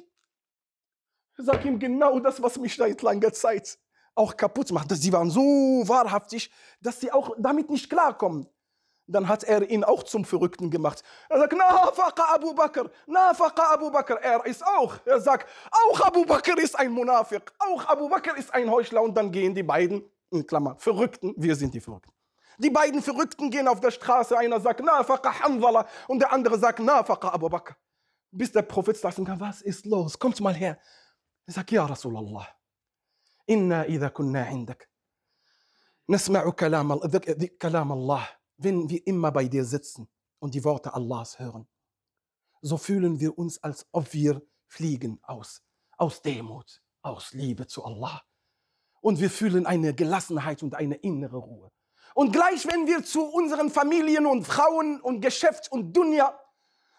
Sage 1.36 1.68
ihm 1.68 1.78
genau 1.78 2.18
das, 2.18 2.42
was 2.42 2.58
mich 2.58 2.74
seit 2.74 3.00
langer 3.02 3.32
Zeit 3.32 3.78
auch 4.14 4.36
kaputt 4.36 4.70
macht. 4.72 4.90
Sie 4.90 5.12
waren 5.12 5.30
so 5.30 5.40
wahrhaftig, 5.40 6.50
dass 6.80 7.00
sie 7.00 7.10
auch 7.10 7.34
damit 7.38 7.70
nicht 7.70 7.88
klarkommen 7.88 8.48
dann 9.07 9.27
hat 9.27 9.43
er 9.43 9.69
ihn 9.69 9.83
auch 9.83 10.03
zum 10.03 10.25
Verrückten 10.25 10.69
gemacht. 10.69 11.01
Er 11.29 11.39
sagt, 11.39 11.53
Nafaqa 11.53 12.35
Abu 12.35 12.53
Bakr, 12.53 12.89
Nafaqa 13.07 13.73
Abu 13.73 13.89
Bakr. 13.89 14.19
Er 14.21 14.45
ist 14.45 14.65
auch. 14.65 14.97
Er 15.05 15.21
sagt, 15.21 15.47
auch 15.71 16.01
Abu 16.01 16.25
Bakr 16.25 16.57
ist 16.57 16.77
ein 16.77 16.91
Munafiq, 16.91 17.53
auch 17.59 17.85
Abu 17.85 18.09
Bakr 18.09 18.35
ist 18.35 18.53
ein 18.53 18.69
Heuchler. 18.69 19.01
Und 19.01 19.15
dann 19.15 19.31
gehen 19.31 19.55
die 19.55 19.63
beiden, 19.63 20.03
in 20.29 20.45
Klammer, 20.45 20.75
Verrückten, 20.77 21.33
wir 21.37 21.55
sind 21.55 21.73
die 21.73 21.79
Verrückten. 21.79 22.11
Die 22.57 22.69
beiden 22.69 23.01
Verrückten 23.01 23.49
gehen 23.49 23.67
auf 23.67 23.79
der 23.79 23.91
Straße, 23.91 24.37
einer 24.37 24.59
sagt, 24.59 24.81
Nafaqa 24.83 25.39
Hanzala 25.39 25.87
und 26.07 26.19
der 26.19 26.33
andere 26.33 26.57
sagt, 26.59 26.79
Nafaqa 26.79 27.29
Abu 27.29 27.47
Bakr. 27.49 27.77
Bis 28.29 28.51
der 28.51 28.63
Prophet 28.63 28.97
sagt, 28.97 29.19
was 29.39 29.61
ist 29.61 29.85
los? 29.85 30.19
Kommt 30.19 30.39
mal 30.41 30.53
her. 30.53 30.77
Er 31.45 31.53
sagt, 31.53 31.71
Ja 31.71 31.85
Rasulallah, 31.85 32.47
inna 33.45 33.85
idha 33.87 34.09
kunna 34.09 34.45
indak. 34.49 34.87
نسمع 36.09 36.49
كلام 36.49 36.99
كلام 37.61 37.91
الله 37.91 38.27
wenn 38.64 38.88
wir 38.88 39.06
immer 39.06 39.32
bei 39.32 39.46
dir 39.46 39.64
sitzen 39.64 40.08
und 40.38 40.54
die 40.54 40.64
Worte 40.64 40.94
Allahs 40.94 41.38
hören, 41.38 41.68
so 42.60 42.76
fühlen 42.76 43.20
wir 43.20 43.36
uns, 43.38 43.62
als 43.62 43.86
ob 43.92 44.12
wir 44.12 44.42
fliegen 44.66 45.18
aus, 45.22 45.62
aus 45.98 46.22
Demut, 46.22 46.82
aus 47.02 47.32
Liebe 47.32 47.66
zu 47.66 47.84
Allah. 47.84 48.22
Und 49.00 49.20
wir 49.20 49.30
fühlen 49.30 49.66
eine 49.66 49.94
Gelassenheit 49.94 50.62
und 50.62 50.74
eine 50.74 50.94
innere 50.96 51.38
Ruhe. 51.38 51.72
Und 52.14 52.32
gleich, 52.32 52.66
wenn 52.66 52.86
wir 52.86 53.04
zu 53.04 53.24
unseren 53.24 53.70
Familien 53.70 54.26
und 54.26 54.44
Frauen 54.44 55.00
und 55.00 55.20
Geschäft 55.20 55.70
und 55.72 55.92
Dunya, 55.96 56.38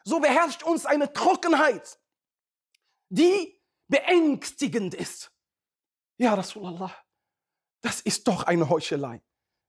so 0.04 0.20
beherrscht 0.20 0.64
uns 0.64 0.86
eine 0.86 1.14
Trockenheit, 1.14 2.00
die 3.10 3.62
beängstigend 3.88 4.94
ist. 4.96 5.32
Ja, 6.18 6.34
Rasulallah, 6.34 6.94
das 7.82 8.02
ist 8.02 8.28
doch 8.28 8.44
eine 8.44 8.70
Heuchelei. 8.70 9.22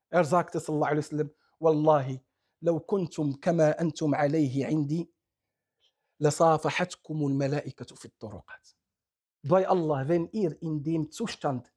Er 0.09 0.25
sagte, 0.25 0.61
sallallahu 0.61 0.91
alaihi 0.91 1.05
wasallam, 1.05 1.31
والله 1.64 2.20
لو 2.62 2.80
كنتم 2.80 3.34
كما 3.34 3.82
انتم 3.82 4.16
عليه 4.16 4.66
عندي 4.66 5.12
لصافحتكم 6.20 7.28
الملائكه 7.28 7.96
في 7.96 8.06
الطرقات 8.06 8.70
bei 9.44 9.68
Allah, 9.68 10.08
wenn 10.08 10.30
ihr 10.32 10.62
in 10.62 10.84
dem 10.84 11.12
Zustand 11.12 11.72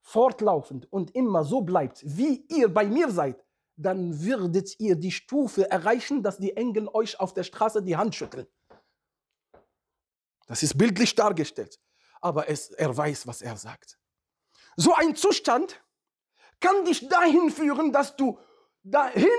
fortlaufend 0.00 0.90
und 0.92 1.14
immer 1.14 1.44
so 1.44 1.60
bleibt, 1.60 2.02
wie 2.04 2.46
ihr 2.48 2.72
bei 2.72 2.86
mir 2.86 3.10
seid, 3.10 3.44
dann 3.76 4.22
würdet 4.22 4.78
ihr 4.80 4.96
die 4.96 5.12
Stufe 5.12 5.70
erreichen, 5.70 6.22
dass 6.22 6.38
die 6.38 6.56
Engel 6.56 6.88
euch 6.88 7.20
auf 7.20 7.34
der 7.34 7.42
Straße 7.42 7.82
die 7.82 7.96
Hand 7.96 8.14
schütteln. 8.14 8.46
Das 10.46 10.62
ist 10.62 10.78
bildlich 10.78 11.14
dargestellt, 11.14 11.78
aber 12.20 12.48
es, 12.48 12.70
er 12.70 12.96
weiß, 12.96 13.26
was 13.26 13.42
er 13.42 13.56
sagt. 13.56 13.98
So 14.76 14.94
ein 14.94 15.14
Zustand 15.16 15.82
kann 16.60 16.84
dich 16.84 17.08
dahin 17.08 17.50
führen, 17.50 17.92
dass 17.92 18.16
du 18.16 18.38
dahin 18.83 19.29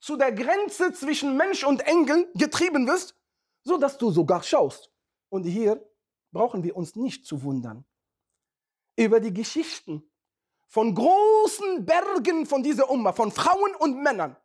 zu 0.00 0.16
der 0.16 0.32
Grenze 0.32 0.92
zwischen 0.92 1.36
Mensch 1.36 1.64
und 1.64 1.80
Engel 1.82 2.30
getrieben 2.34 2.86
wirst, 2.86 3.14
so 3.62 3.76
dass 3.76 3.98
du 3.98 4.10
sogar 4.10 4.42
schaust. 4.42 4.90
Und 5.28 5.44
hier 5.44 5.86
brauchen 6.32 6.62
wir 6.62 6.76
uns 6.76 6.96
nicht 6.96 7.26
zu 7.26 7.42
wundern 7.42 7.84
über 8.96 9.20
die 9.20 9.32
Geschichten 9.32 10.10
von 10.66 10.94
großen 10.94 11.84
Bergen 11.84 12.46
von 12.46 12.62
dieser 12.62 12.88
Umma, 12.90 13.12
von 13.12 13.32
Frauen 13.32 13.74
und 13.76 14.02
Männern, 14.02 14.36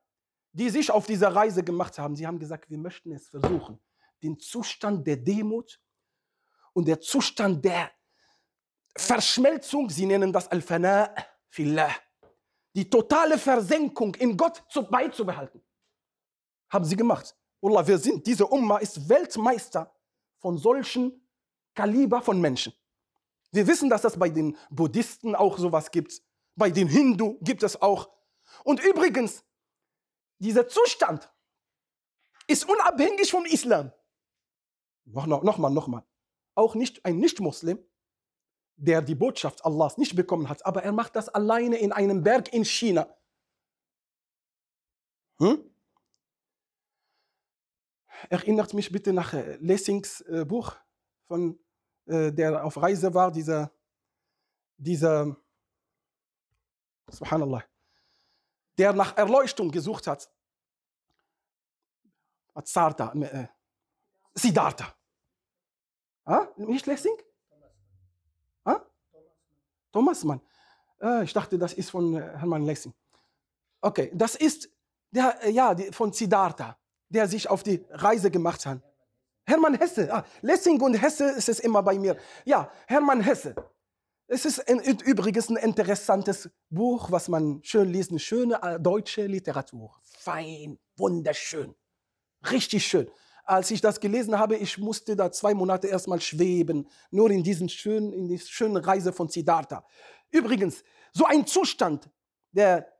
die 0.54 0.70
sich 0.70 0.90
auf 0.90 1.06
dieser 1.06 1.36
Reise 1.36 1.64
gemacht 1.64 2.00
haben. 2.00 2.16
Sie 2.16 2.26
haben 2.26 2.40
gesagt, 2.40 2.70
wir 2.70 2.78
möchten 2.78 3.12
es 3.12 3.30
versuchen, 3.30 3.80
den 4.24 4.40
Zustand 4.40 5.06
der 5.06 5.18
Demut 5.18 5.80
und 6.74 6.88
der 6.88 7.00
Zustand 7.00 7.64
der 7.64 7.92
Verschmelzung, 8.98 9.90
sie 9.90 10.06
nennen 10.06 10.32
das 10.32 10.48
Al-Fana 10.48 11.14
fillah, 11.50 11.94
die 12.76 12.90
totale 12.90 13.38
Versenkung 13.38 14.14
in 14.16 14.36
Gott 14.36 14.64
beizubehalten. 14.92 15.64
Haben 16.70 16.86
sie 16.86 16.96
gemacht. 16.96 17.36
Allah, 17.62 17.88
wir 17.88 17.98
sind, 17.98 18.28
diese 18.28 18.46
Umma 18.46 18.78
ist 18.78 19.08
Weltmeister 19.08 19.92
von 20.40 20.58
solchen 20.58 21.26
Kaliber 21.74 22.22
von 22.22 22.40
Menschen. 22.40 22.74
Wir 23.52 23.66
wissen, 23.66 23.90
dass 23.90 24.04
es 24.04 24.20
bei 24.20 24.30
den 24.30 24.58
Buddhisten 24.70 25.36
auch 25.36 25.58
sowas 25.58 25.90
gibt. 25.90 26.22
Bei 26.56 26.70
den 26.70 26.88
Hindu 26.88 27.38
gibt 27.42 27.64
es 27.64 27.82
auch. 27.82 28.10
Und 28.64 28.84
übrigens, 28.84 29.44
dieser 30.40 30.68
Zustand 30.68 31.32
ist 32.48 32.68
unabhängig 32.68 33.32
vom 33.32 33.46
Islam. 33.46 33.92
Nochmal, 35.06 35.42
nochmal, 35.44 35.72
nochmal. 35.72 36.04
Auch 36.56 36.76
nicht 36.76 37.06
ein 37.06 37.20
Nicht-Muslim 37.20 37.80
der 38.78 39.02
die 39.02 39.16
Botschaft 39.16 39.64
Allahs 39.66 39.98
nicht 39.98 40.16
bekommen 40.16 40.50
hat, 40.50 40.66
aber 40.66 40.84
er 40.84 40.92
macht 40.92 41.16
das 41.16 41.30
alleine 41.30 41.78
in 41.78 41.92
einem 41.92 42.24
Berg 42.24 42.54
in 42.54 42.66
China. 42.66 43.08
Hm? 45.40 45.70
Erinnert 48.30 48.74
mich 48.74 48.92
bitte 48.92 49.14
nach 49.14 49.34
äh, 49.34 49.58
Lessings 49.58 50.22
äh, 50.22 50.46
Buch, 50.46 50.76
von, 51.28 51.60
äh, 52.06 52.32
der 52.32 52.64
auf 52.64 52.78
Reise 52.78 53.14
war, 53.14 53.32
dieser, 53.32 53.72
dieser, 54.78 55.36
Subhanallah, 57.08 57.64
der 58.78 58.94
nach 58.94 59.16
Erleuchtung 59.18 59.72
gesucht 59.72 60.08
hat. 60.08 60.32
Siddhartha. 62.64 63.14
Äh, 63.14 63.48
Siddhartha. 64.34 64.96
Ah, 66.26 66.48
nicht 66.58 66.86
Lessing? 66.88 67.16
Thomas 69.96 70.26
Mann. 70.26 70.42
Äh, 71.02 71.24
ich 71.24 71.32
dachte, 71.32 71.58
das 71.58 71.72
ist 71.72 71.90
von 71.90 72.18
äh, 72.18 72.20
Hermann 72.20 72.66
Lessing. 72.66 72.94
Okay, 73.80 74.12
das 74.14 74.36
ist 74.36 74.70
der, 75.10 75.42
äh, 75.42 75.52
ja, 75.52 75.74
die, 75.74 75.86
von 75.94 76.12
Siddhartha, 76.12 76.78
der 77.08 77.30
sich 77.30 77.50
auf 77.50 77.64
die 77.64 77.82
Reise 77.92 78.30
gemacht 78.30 78.66
hat. 78.66 78.82
Hermann 79.48 79.76
Hesse. 79.76 80.14
Ah, 80.14 80.26
Lessing 80.42 80.82
und 80.82 80.96
Hesse 80.96 81.30
ist 81.32 81.48
es 81.48 81.62
immer 81.62 81.82
bei 81.82 81.98
mir. 81.98 82.18
Ja, 82.44 82.70
Hermann 82.88 83.22
Hesse. 83.22 83.56
Es 84.28 84.44
ist 84.44 84.68
ein, 84.68 84.80
übrigens 84.82 85.50
ein 85.50 85.56
interessantes 85.56 86.50
Buch, 86.70 87.10
was 87.10 87.30
man 87.30 87.64
schön 87.64 87.88
liest. 87.90 88.20
Schöne 88.20 88.62
äh, 88.62 88.78
deutsche 88.78 89.26
Literatur. 89.28 89.96
Fein, 90.02 90.78
wunderschön. 90.98 91.74
Richtig 92.52 92.86
schön 92.86 93.08
als 93.46 93.70
ich 93.72 93.80
das 93.80 94.00
gelesen 94.00 94.38
habe, 94.38 94.58
ich 94.58 94.78
musste 94.78 95.16
da 95.16 95.32
zwei 95.32 95.54
Monate 95.54 95.88
erstmal 95.88 96.20
schweben, 96.20 96.90
nur 97.12 97.30
in 97.30 97.44
diesen 97.44 97.70
schönen, 97.70 98.12
in 98.12 98.28
dieser 98.28 98.48
schönen 98.48 98.78
Reise 98.78 99.14
von 99.14 99.30
Siddhartha. 99.30 99.86
Übrigens, 100.32 100.84
so 101.14 101.26
ein 101.26 101.46
Zustand 101.46 102.10
der 102.52 102.92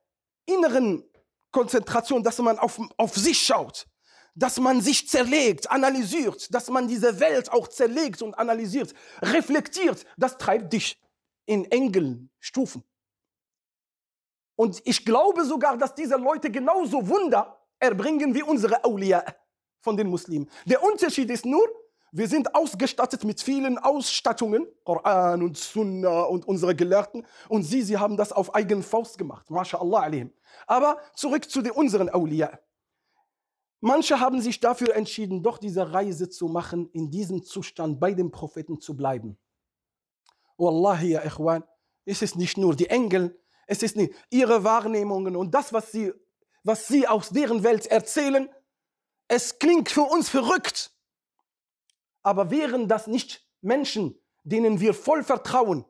inneren 0.46 1.04
Konzentration, 1.52 2.24
dass 2.24 2.38
man 2.40 2.60
auf, 2.60 2.80
auf 2.98 3.16
sich 3.16 3.40
schaut, 3.40 3.88
dass 4.36 4.60
man 4.60 4.82
sich 4.82 5.08
zerlegt, 5.08 5.72
analysiert, 5.72 6.54
dass 6.54 6.70
man 6.70 6.88
diese 6.88 7.20
Welt 7.20 7.52
auch 7.52 7.68
zerlegt 7.68 8.22
und 8.22 8.36
analysiert, 8.36 8.94
reflektiert, 9.22 10.06
das 10.18 10.38
treibt 10.38 10.74
dich 10.74 11.02
in 11.46 11.66
Engelstufen. 11.72 12.84
Und 14.58 14.82
ich 14.86 15.06
glaube 15.06 15.44
sogar, 15.46 15.78
dass 15.78 15.96
diese 15.96 16.18
Leute 16.18 16.52
genauso 16.52 17.08
Wunder 17.08 17.60
erbringen 17.80 18.34
wie 18.34 18.44
unsere 18.44 18.84
Awliya 18.84 19.26
von 19.86 19.96
den 19.96 20.10
Muslimen. 20.10 20.50
Der 20.66 20.84
Unterschied 20.84 21.30
ist 21.30 21.46
nur, 21.46 21.66
wir 22.12 22.28
sind 22.28 22.56
ausgestattet 22.56 23.24
mit 23.24 23.40
vielen 23.40 23.78
Ausstattungen, 23.78 24.68
Koran 24.84 25.44
und 25.44 25.58
Sunna 25.58 26.24
und 26.24 26.48
unsere 26.48 26.76
Gelehrten, 26.76 27.26
und 27.50 27.64
sie, 27.64 27.84
sie 27.84 27.98
haben 27.98 28.18
das 28.18 28.32
auf 28.32 28.56
eigene 28.56 28.84
Faust 28.84 29.18
gemacht. 29.18 29.50
MashaAllah. 29.50 30.12
Aber 30.66 30.98
zurück 31.14 31.50
zu 31.50 31.62
unseren 31.74 32.10
Awliya. 32.10 32.60
Manche 33.80 34.20
haben 34.20 34.42
sich 34.42 34.60
dafür 34.60 34.96
entschieden, 34.96 35.44
doch 35.44 35.60
diese 35.60 35.94
Reise 35.94 36.28
zu 36.30 36.48
machen, 36.48 36.90
in 36.94 37.12
diesem 37.12 37.44
Zustand 37.44 38.00
bei 38.00 38.14
dem 38.14 38.32
Propheten 38.32 38.80
zu 38.80 38.98
bleiben. 38.98 39.38
Wallahi, 40.58 41.12
ya 41.12 41.24
Ikhwan, 41.24 41.64
es 42.06 42.24
ist 42.24 42.36
nicht 42.38 42.58
nur 42.58 42.76
die 42.76 42.90
Engel, 42.90 43.38
es 43.68 43.84
ist 43.84 43.96
nicht 43.98 44.14
ihre 44.32 44.64
Wahrnehmungen 44.64 45.36
und 45.36 45.54
das, 45.54 45.74
was 45.74 45.92
sie, 45.92 46.14
was 46.64 46.88
sie 46.88 47.08
aus 47.08 47.30
deren 47.30 47.64
Welt 47.64 47.86
erzählen. 47.88 48.50
Es 49.28 49.60
klingt 49.60 49.90
für 49.90 50.04
uns 50.04 50.30
verrückt. 50.30 50.92
Aber 52.22 52.52
wären 52.52 52.88
das 52.88 53.08
nicht 53.08 53.48
Menschen, 53.62 54.20
denen 54.44 54.80
wir 54.80 54.94
voll 54.94 55.24
vertrauen, 55.24 55.86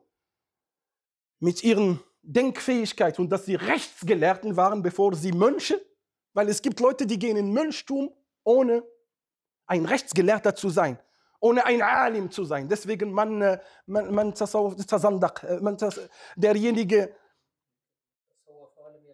mit 1.38 1.62
ihren 1.62 2.00
Denkfähigkeit 2.22 3.18
und 3.18 3.30
dass 3.30 3.44
sie 3.44 3.54
Rechtsgelehrten 3.54 4.56
waren, 4.56 4.82
bevor 4.82 5.14
sie 5.14 5.32
Mönche, 5.32 5.80
weil 6.32 6.48
es 6.48 6.62
gibt 6.62 6.80
Leute, 6.80 7.06
die 7.06 7.18
gehen 7.18 7.36
in 7.36 7.52
Mönchtum, 7.52 8.14
ohne 8.44 8.82
ein 9.66 9.84
Rechtsgelehrter 9.84 10.54
zu 10.54 10.70
sein 10.70 10.98
ohne 11.40 11.64
ein 11.64 11.82
Alim 11.82 12.30
zu 12.30 12.44
sein. 12.44 12.68
Deswegen 12.68 13.12
man, 13.12 13.40
äh, 13.42 13.60
man, 13.86 14.14
man, 14.14 14.32
äh, 14.32 15.60
man 15.60 15.76
derjenige, 16.36 17.14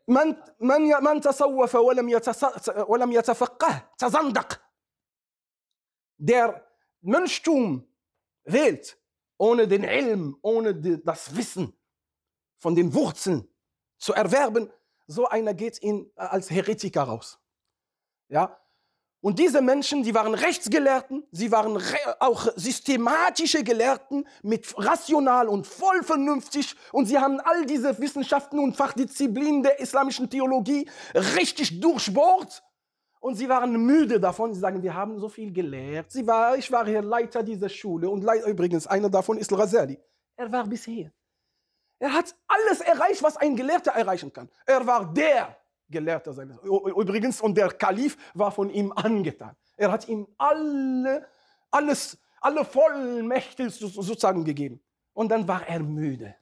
man, 0.07 0.37
man, 0.59 0.89
man 1.03 1.21
tasawwafa 1.21 1.79
walam 1.79 2.09
yatafaqqah, 3.13 3.91
tasandak. 3.97 4.61
Der 6.19 6.67
Mönchtum 7.01 7.87
wählt, 8.45 8.99
ohne 9.39 9.67
den 9.67 9.85
Ilm, 9.85 10.39
ohne 10.43 10.75
das 10.75 11.35
Wissen 11.37 11.77
von 12.59 12.75
den 12.75 12.95
Wurzeln 12.95 13.49
zu 13.99 14.13
erwerben, 14.13 14.73
so 15.07 15.27
einer 15.27 15.55
geht 15.55 15.83
ihn 15.83 16.11
äh, 16.17 16.21
als 16.21 16.51
Heretiker 16.51 17.03
raus. 17.03 17.41
Ja, 18.29 18.59
und 19.23 19.39
diese 19.39 19.63
Menschen, 19.63 20.03
die 20.03 20.15
waren 20.15 20.35
Rechtsgelehrten, 20.35 21.25
sie 21.31 21.51
waren 21.53 21.81
auch 22.19 22.49
systematische 22.57 23.63
Gelehrten 23.63 24.27
mit 24.43 24.75
rational 24.77 25.49
und 25.49 25.67
voll 25.67 26.03
vernünftig 26.03 26.75
und 26.91 27.07
sie 27.07 27.19
haben 27.19 27.41
all 27.41 27.65
diese 27.65 27.99
Wissenschaften 28.01 28.59
und 28.59 28.77
Fachdisziplinen 28.77 29.63
der 29.63 29.79
islamischen 29.79 30.29
Theologie 30.29 30.89
richtig 31.37 31.81
durchbohrt 31.81 32.65
und 33.21 33.37
sie 33.37 33.49
waren 33.49 33.73
müde 33.87 34.19
davon. 34.19 34.53
Sie 34.53 34.61
sagen, 34.61 34.83
wir 34.83 34.93
haben 34.93 35.21
so 35.21 35.29
viel 35.29 35.53
gelehrt. 35.53 36.11
Sie 36.11 36.27
war, 36.27 36.59
ich 36.59 36.71
war 36.73 36.85
hier 36.85 37.01
Leiter 37.01 37.45
dieser 37.45 37.69
Schule 37.69 38.11
und 38.11 38.27
übrigens 38.47 38.89
einer 38.89 39.09
davon 39.09 39.39
ist 39.39 39.53
Al-Ghazali. 39.53 39.99
Er 40.37 40.51
war 40.51 40.67
bisher. 40.67 41.13
Er 42.01 42.13
hat 42.13 42.35
alles 42.49 42.81
erreicht, 42.81 43.23
was 43.23 43.37
ein 43.37 43.55
Gelehrter 43.55 43.93
erreichen 43.93 44.33
kann. 44.33 44.51
Er 44.67 44.85
war 44.85 45.15
der 45.15 45.57
Gelehrter 45.93 46.33
seines. 46.33 46.59
Übrigens, 46.63 47.41
und 47.41 47.57
der 47.57 47.69
Kalif 47.69 48.17
war 48.35 48.51
von 48.51 48.69
ihm 48.71 48.91
angetan. 48.91 49.55
Er 49.77 49.93
hat 49.93 50.09
ihm 50.09 50.27
alle, 50.39 51.29
alles, 51.71 52.19
alle 52.41 52.65
Vollmächte 52.65 53.71
sozusagen 53.71 54.45
gegeben. 54.45 54.83
Und 55.13 55.29
dann 55.29 55.47
war 55.47 55.67
er 55.69 55.81
müde. 55.81 56.35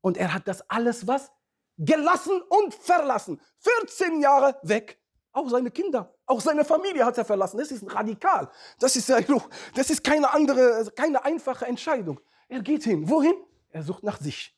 Und 0.00 0.16
er 0.16 0.32
hat 0.32 0.48
das 0.48 0.68
alles 0.68 1.06
was? 1.06 1.30
Gelassen 1.76 2.42
und 2.48 2.74
verlassen. 2.74 3.40
14 3.58 4.20
Jahre 4.20 4.58
weg. 4.62 4.98
Auch 5.32 5.48
seine 5.48 5.70
Kinder, 5.70 6.12
auch 6.26 6.40
seine 6.40 6.64
Familie 6.64 7.04
hat 7.04 7.16
er 7.18 7.24
verlassen. 7.24 7.58
Das 7.58 7.70
ist 7.70 7.94
radikal. 7.94 8.50
Das 8.80 8.96
ist, 8.96 9.08
das 9.74 9.90
ist 9.90 10.02
keine 10.02 10.32
andere, 10.32 10.90
keine 10.96 11.24
einfache 11.24 11.66
Entscheidung. 11.66 12.18
Er 12.48 12.62
geht 12.62 12.84
hin. 12.84 13.08
Wohin? 13.08 13.34
Er 13.70 13.82
sucht 13.82 14.02
nach 14.02 14.18
sich. 14.18 14.56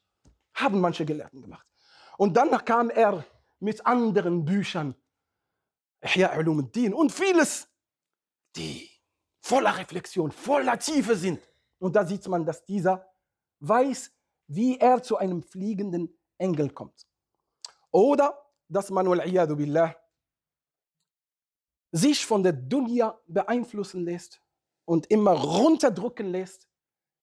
Haben 0.55 0.81
manche 0.81 1.05
Gelehrten 1.05 1.43
gemacht. 1.43 1.67
Und 2.17 2.37
dann 2.37 2.51
kam 2.65 2.91
er 2.91 3.25
mit 3.61 3.87
anderen 3.87 4.45
Büchern, 4.45 4.95
Ihya 6.03 6.35
und 6.95 7.13
vieles, 7.13 7.69
die 8.57 8.91
voller 9.41 9.77
Reflexion, 9.77 10.33
voller 10.33 10.79
Tiefe 10.79 11.15
sind. 11.15 11.41
Und 11.79 11.95
da 11.97 12.05
sieht 12.05 12.27
man, 12.27 12.45
dass 12.45 12.65
dieser 12.65 13.07
weiß, 13.61 14.11
wie 14.47 14.79
er 14.79 15.03
zu 15.03 15.17
einem 15.17 15.43
fliegenden 15.43 16.19
Engel 16.39 16.71
kommt. 16.71 17.07
Oder 17.91 18.39
dass 18.69 18.91
man, 18.91 19.07
sich 21.93 22.25
von 22.25 22.43
der 22.43 22.53
Dunya 22.53 23.21
beeinflussen 23.27 24.05
lässt 24.05 24.41
und 24.85 25.07
immer 25.07 25.33
runterdrücken 25.33 26.31
lässt, 26.31 26.69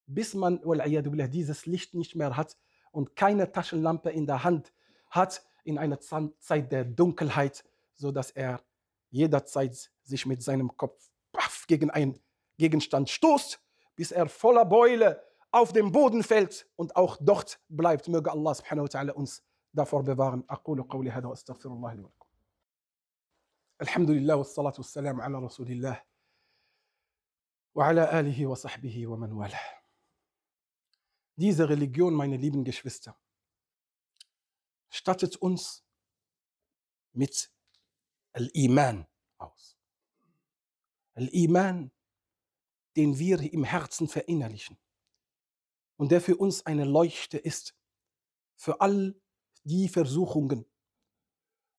bis 0.05 0.33
man 0.33 0.61
dieses 1.27 1.65
Licht 1.65 1.93
nicht 1.93 2.15
mehr 2.15 2.35
hat 2.35 2.57
und 2.91 3.15
keine 3.15 3.51
Taschenlampe 3.51 4.09
in 4.09 4.25
der 4.25 4.43
Hand 4.43 4.73
hat, 5.09 5.43
in 5.66 5.78
einer 5.78 6.00
Zeit 6.00 6.72
der 6.72 6.84
Dunkelheit, 6.84 7.64
so 7.94 8.10
dass 8.12 8.30
er 8.30 8.62
jederzeit 9.10 9.90
sich 10.02 10.26
mit 10.26 10.42
seinem 10.42 10.76
Kopf 10.76 11.10
gegen 11.66 11.90
einen 11.90 12.18
Gegenstand 12.58 13.10
stoßt, 13.10 13.60
bis 13.96 14.12
er 14.12 14.28
voller 14.28 14.64
Beule 14.64 15.22
auf 15.50 15.72
dem 15.72 15.92
Boden 15.92 16.22
fällt 16.22 16.66
und 16.76 16.96
auch 16.96 17.18
dort 17.20 17.60
bleibt. 17.68 18.08
Möge 18.08 18.30
Allah 18.32 18.54
subhanahu 18.54 18.84
wa 18.84 18.88
ta'ala 18.88 19.12
uns 19.12 19.42
davor 19.72 20.02
bewahren. 20.02 20.44
أقول 20.48 20.82
قولي 20.82 21.10
هذا 21.10 21.26
وأستغفر 21.26 21.70
الله 21.70 21.94
لي 21.94 22.02
ولكم. 22.02 22.28
الحمد 23.82 24.10
لله 24.10 24.36
والصلاة 24.36 24.74
والسلام 24.78 25.20
على 25.20 25.38
رسول 25.38 25.70
الله 25.70 26.02
وعلى 27.74 28.20
آله 28.20 28.46
وصحبه 28.46 29.06
ومن 29.06 29.32
والاه. 29.32 29.82
Diese 31.36 31.68
Religion, 31.68 32.14
meine 32.14 32.36
lieben 32.36 32.64
Geschwister, 32.64 33.16
stattet 34.89 35.35
uns 35.37 35.83
mit 37.13 37.51
Al-Iman 38.33 39.07
aus. 39.37 39.77
Al-Iman, 41.15 41.91
den 42.95 43.17
wir 43.17 43.39
im 43.41 43.63
Herzen 43.63 44.07
verinnerlichen 44.07 44.77
und 45.97 46.11
der 46.11 46.21
für 46.21 46.37
uns 46.37 46.65
eine 46.65 46.85
Leuchte 46.85 47.37
ist 47.37 47.75
für 48.55 48.81
all 48.81 49.19
die 49.63 49.87
Versuchungen 49.89 50.65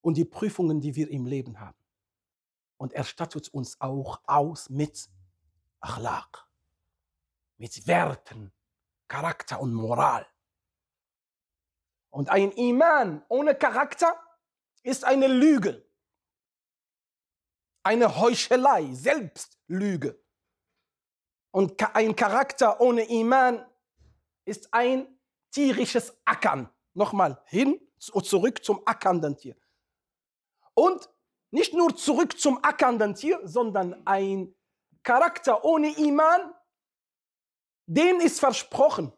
und 0.00 0.16
die 0.16 0.24
Prüfungen, 0.24 0.80
die 0.80 0.94
wir 0.94 1.10
im 1.10 1.26
Leben 1.26 1.60
haben. 1.60 1.78
Und 2.76 2.92
er 2.92 3.04
stattet 3.04 3.48
uns 3.48 3.80
auch 3.80 4.20
aus 4.24 4.70
mit 4.70 5.10
Achlaq, 5.80 6.48
mit 7.56 7.86
Werten, 7.86 8.52
Charakter 9.08 9.60
und 9.60 9.74
Moral. 9.74 10.26
Und 12.18 12.30
ein 12.30 12.50
Iman 12.50 13.24
ohne 13.28 13.54
Charakter 13.54 14.12
ist 14.82 15.04
eine 15.04 15.28
Lüge. 15.28 15.88
Eine 17.84 18.18
Heuchelei, 18.18 18.92
Selbstlüge. 18.92 20.20
Und 21.52 21.80
ein 21.94 22.16
Charakter 22.16 22.80
ohne 22.80 23.08
Iman 23.08 23.64
ist 24.44 24.74
ein 24.74 25.06
tierisches 25.52 26.20
Ackern. 26.24 26.68
Nochmal 26.92 27.40
hin 27.44 27.80
und 28.10 28.26
zurück 28.26 28.64
zum 28.64 28.84
ackernden 28.84 29.36
Tier. 29.36 29.56
Und 30.74 31.08
nicht 31.52 31.72
nur 31.72 31.96
zurück 31.96 32.36
zum 32.36 32.64
ackernden 32.64 33.14
Tier, 33.14 33.38
sondern 33.44 34.04
ein 34.08 34.56
Charakter 35.04 35.64
ohne 35.64 35.96
Iman, 35.96 36.52
dem 37.86 38.18
ist 38.18 38.40
versprochen, 38.40 39.12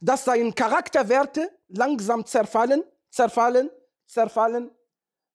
dass 0.00 0.24
seine 0.24 0.52
Charakterwerte 0.52 1.50
langsam 1.68 2.24
zerfallen, 2.24 2.82
zerfallen, 3.10 3.70
zerfallen, 4.06 4.70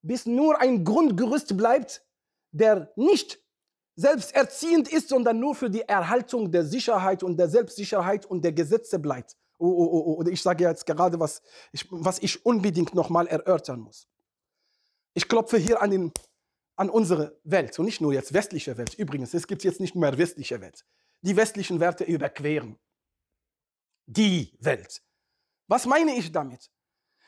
bis 0.02 0.26
nur 0.26 0.60
ein 0.60 0.84
Grundgerüst 0.84 1.56
bleibt, 1.56 2.04
der 2.52 2.92
nicht 2.96 3.40
selbsterziehend 3.96 4.92
ist, 4.92 5.10
sondern 5.10 5.40
nur 5.40 5.56
für 5.56 5.70
die 5.70 5.82
Erhaltung 5.82 6.52
der 6.52 6.66
Sicherheit 6.66 7.24
und 7.24 7.38
der 7.38 7.48
Selbstsicherheit 7.48 8.26
und 8.26 8.44
der 8.44 8.52
Gesetze 8.52 9.00
bleibt. 9.00 9.38
Oh, 9.58 9.68
oh, 9.68 9.90
oh, 9.92 10.18
oh. 10.20 10.28
ich 10.28 10.42
sage 10.42 10.66
jetzt 10.66 10.86
gerade, 10.86 11.20
was 11.20 11.42
ich, 11.72 11.88
was 11.90 12.20
ich 12.20 12.46
unbedingt 12.46 12.94
nochmal 12.94 13.28
erörtern 13.28 13.80
muss. 13.80 14.08
Ich 15.14 15.30
klopfe 15.30 15.58
hier 15.58 15.82
an, 15.82 15.92
den, 15.92 16.12
an 16.76 16.90
unsere 16.90 17.40
Welt 17.44 17.80
und 17.80 17.86
nicht 17.86 18.02
nur 18.02 18.12
jetzt 18.12 18.34
westliche 18.34 18.78
Welt. 18.78 18.96
Übrigens, 18.96 19.34
es 19.34 19.48
gibt 19.48 19.64
jetzt 19.64 19.80
nicht 19.80 19.96
mehr 19.96 20.18
westliche 20.18 20.60
Welt. 20.60 20.86
Die 21.22 21.38
westlichen 21.38 21.80
Werte 21.80 22.04
überqueren 22.04 22.78
die 24.06 24.56
Welt. 24.60 25.02
Was 25.68 25.86
meine 25.86 26.16
ich 26.16 26.32
damit? 26.32 26.70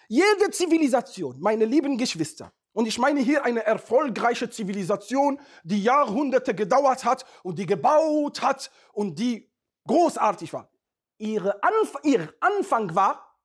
Jede 0.08 0.52
Zivilisation, 0.52 1.40
meine 1.40 1.66
lieben 1.66 1.98
Geschwister, 1.98 2.54
Und 2.78 2.86
ich 2.86 3.00
meine 3.00 3.22
hier 3.22 3.44
eine 3.44 3.66
erfolgreiche 3.66 4.52
Zivilisation, 4.52 5.40
die 5.64 5.82
Jahrhunderte 5.82 6.54
gedauert 6.54 7.04
hat 7.06 7.26
und 7.42 7.58
die 7.58 7.66
gebaut 7.66 8.44
hat 8.44 8.70
und 8.94 9.18
die 9.18 9.50
großartig 9.88 10.54
war. 10.54 10.70
Ihre 11.18 11.64
Anf 11.64 11.96
ihr 12.04 12.32
Anfang 12.40 12.94
war, 12.94 13.36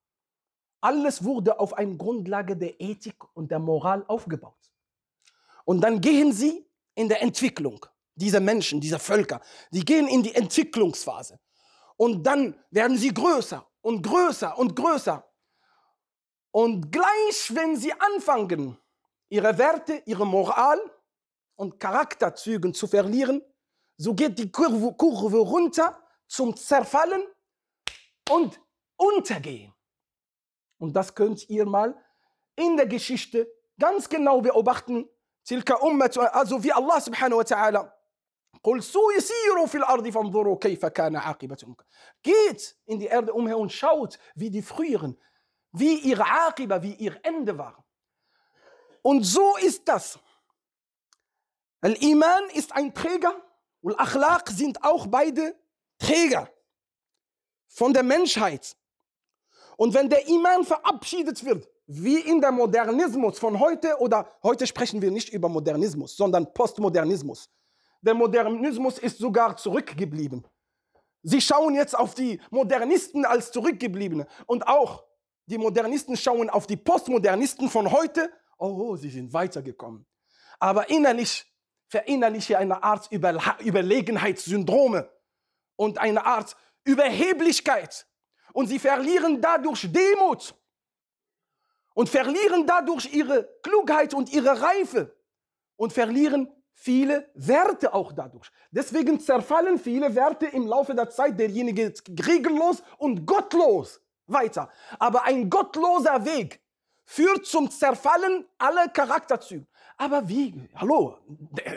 alles 0.82 1.24
wurde 1.24 1.58
auf 1.58 1.72
einer 1.72 1.94
Grundlage 1.94 2.58
der 2.58 2.78
Ethik 2.78 3.24
und 3.32 3.50
der 3.50 3.58
Moral 3.58 4.04
aufgebaut. 4.06 4.70
Und 5.64 5.80
dann 5.80 6.02
gehen 6.02 6.34
sie 6.34 6.68
in 6.94 7.08
der 7.08 7.22
Entwicklung. 7.22 7.86
Diese 8.14 8.38
Menschen, 8.38 8.82
diese 8.82 8.98
Völker, 8.98 9.40
die 9.70 9.82
gehen 9.82 10.08
in 10.08 10.22
die 10.22 10.34
Entwicklungsphase. 10.34 11.40
Und 11.96 12.22
dann 12.24 12.58
werden 12.70 12.96
sie 12.96 13.12
größer 13.12 13.66
und 13.80 14.02
größer 14.02 14.56
und 14.58 14.74
größer. 14.74 15.24
Und 16.50 16.92
gleich, 16.92 17.54
wenn 17.54 17.76
sie 17.76 17.92
anfangen, 17.92 18.78
ihre 19.28 19.56
Werte, 19.56 20.02
ihre 20.04 20.26
Moral 20.26 20.78
und 21.56 21.78
Charakterzügen 21.80 22.74
zu 22.74 22.86
verlieren, 22.86 23.42
so 23.96 24.14
geht 24.14 24.38
die 24.38 24.50
Kurve, 24.50 24.94
Kurve 24.94 25.38
runter 25.38 25.98
zum 26.26 26.56
Zerfallen 26.56 27.22
und 28.30 28.60
Untergehen. 28.96 29.72
Und 30.78 30.94
das 30.94 31.14
könnt 31.14 31.48
ihr 31.48 31.64
mal 31.66 31.94
in 32.56 32.76
der 32.76 32.86
Geschichte 32.86 33.50
ganz 33.78 34.08
genau 34.08 34.40
beobachten. 34.40 35.08
Also 35.48 36.62
wie 36.62 36.72
Allah 36.72 37.00
subhanahu 37.00 37.38
wa 37.38 37.42
ta'ala 37.42 37.92
قل 38.62 38.82
so 38.82 39.10
isiru 39.10 39.66
fil 39.66 39.84
ardi 39.84 40.12
fanzuru 40.12 40.56
kayfa 40.56 40.90
kana 40.90 41.36
Geht 42.22 42.76
in 42.86 42.98
die 42.98 43.06
Erde 43.06 43.32
umher 43.32 43.58
und 43.58 43.72
schaut, 43.72 44.18
wie 44.34 44.50
die 44.50 44.62
früheren, 44.62 45.18
wie 45.72 45.98
ihre 46.00 46.24
Aqiba, 46.24 46.82
wie 46.82 46.94
ihr 46.94 47.18
Ende 47.22 47.56
war 47.58 47.84
Und 49.02 49.24
so 49.24 49.56
ist 49.56 49.88
das. 49.88 50.18
Al-Iman 51.80 52.50
ist 52.54 52.72
ein 52.72 52.94
Träger 52.94 53.34
und 53.80 53.98
Akhlaq 53.98 54.48
sind 54.50 54.84
auch 54.84 55.08
beide 55.08 55.56
Träger 55.98 56.48
von 57.66 57.92
der 57.92 58.04
Menschheit. 58.04 58.76
Und 59.76 59.94
wenn 59.94 60.08
der 60.08 60.28
Iman 60.28 60.64
verabschiedet 60.64 61.44
wird, 61.44 61.68
wie 61.86 62.20
in 62.20 62.40
der 62.40 62.52
Modernismus 62.52 63.38
von 63.40 63.58
heute, 63.58 63.98
oder 63.98 64.28
heute 64.42 64.66
sprechen 64.66 65.02
wir 65.02 65.10
nicht 65.10 65.30
über 65.30 65.48
Modernismus, 65.48 66.16
sondern 66.16 66.52
Postmodernismus, 66.54 67.50
der 68.02 68.14
Modernismus 68.14 68.98
ist 68.98 69.18
sogar 69.18 69.56
zurückgeblieben. 69.56 70.46
Sie 71.22 71.40
schauen 71.40 71.74
jetzt 71.74 71.96
auf 71.96 72.14
die 72.14 72.40
Modernisten 72.50 73.24
als 73.24 73.52
zurückgebliebene. 73.52 74.26
Und 74.46 74.66
auch 74.66 75.04
die 75.46 75.56
Modernisten 75.58 76.16
schauen 76.16 76.50
auf 76.50 76.66
die 76.66 76.76
Postmodernisten 76.76 77.70
von 77.70 77.90
heute. 77.90 78.32
Oh, 78.58 78.96
sie 78.96 79.10
sind 79.10 79.32
weitergekommen. 79.32 80.04
Aber 80.58 80.90
innerlich 80.90 81.46
verinnerliche 81.88 82.58
eine 82.58 82.82
Art 82.82 83.10
Überlegenheitssyndrome 83.12 85.08
und 85.76 85.98
eine 85.98 86.24
Art 86.24 86.56
Überheblichkeit. 86.84 88.06
Und 88.52 88.66
sie 88.66 88.78
verlieren 88.78 89.40
dadurch 89.40 89.90
Demut 89.92 90.54
und 91.94 92.08
verlieren 92.08 92.66
dadurch 92.66 93.12
ihre 93.12 93.48
Klugheit 93.62 94.14
und 94.14 94.32
ihre 94.32 94.60
Reife 94.60 95.16
und 95.76 95.92
verlieren 95.92 96.48
viele 96.74 97.30
Werte 97.34 97.94
auch 97.94 98.12
dadurch. 98.12 98.50
Deswegen 98.70 99.20
zerfallen 99.20 99.78
viele 99.78 100.14
Werte 100.14 100.46
im 100.46 100.66
Laufe 100.66 100.94
der 100.94 101.10
Zeit. 101.10 101.38
Derjenige 101.38 101.82
ist 101.82 102.08
regellos 102.26 102.82
und 102.98 103.26
gottlos 103.26 104.00
weiter. 104.26 104.70
Aber 104.98 105.24
ein 105.24 105.48
gottloser 105.48 106.24
Weg 106.24 106.60
führt 107.04 107.46
zum 107.46 107.70
Zerfallen 107.70 108.46
aller 108.58 108.88
Charakterzüge. 108.88 109.66
Aber 109.96 110.28
wie? 110.28 110.68
Hallo, 110.74 111.18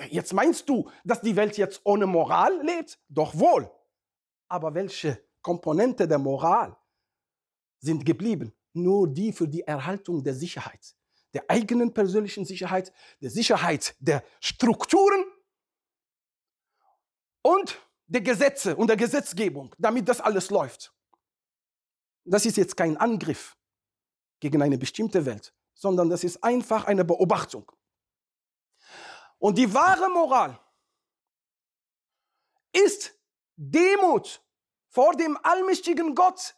jetzt 0.10 0.34
meinst 0.34 0.68
du, 0.70 0.90
dass 1.04 1.22
die 1.22 1.36
Welt 1.36 1.58
jetzt 1.58 1.82
ohne 1.84 2.08
Moral 2.08 2.62
lebt? 2.64 3.00
Doch 3.10 3.38
wohl. 3.38 3.70
Aber 4.48 4.74
welche 4.74 5.20
Komponente 5.42 6.08
der 6.08 6.20
Moral 6.20 6.76
sind 7.80 8.06
geblieben? 8.06 8.54
Nur 8.74 9.08
die 9.08 9.32
für 9.32 9.48
die 9.48 9.62
Erhaltung 9.62 10.24
der 10.24 10.34
Sicherheit 10.34 10.95
der 11.36 11.50
eigenen 11.50 11.94
persönlichen 11.94 12.46
Sicherheit, 12.46 12.94
der 13.22 13.30
Sicherheit 13.30 13.96
der 14.00 14.24
Strukturen 14.40 15.26
und 17.42 17.78
der 18.08 18.22
Gesetze 18.22 18.76
und 18.76 18.88
der 18.88 18.96
Gesetzgebung, 18.96 19.76
damit 19.78 20.08
das 20.08 20.22
alles 20.22 20.50
läuft. 20.50 20.94
Das 22.24 22.46
ist 22.46 22.56
jetzt 22.56 22.78
kein 22.78 22.96
Angriff 22.96 23.58
gegen 24.40 24.62
eine 24.62 24.78
bestimmte 24.78 25.26
Welt, 25.26 25.54
sondern 25.74 26.10
das 26.10 26.24
ist 26.24 26.42
einfach 26.42 26.86
eine 26.86 27.04
Beobachtung. 27.04 27.70
Und 29.38 29.58
die 29.58 29.72
wahre 29.74 30.10
Moral 30.10 30.58
ist 32.72 33.14
Demut 33.58 34.42
vor 34.88 35.14
dem 35.16 35.38
allmächtigen 35.44 36.16
Gott, 36.16 36.56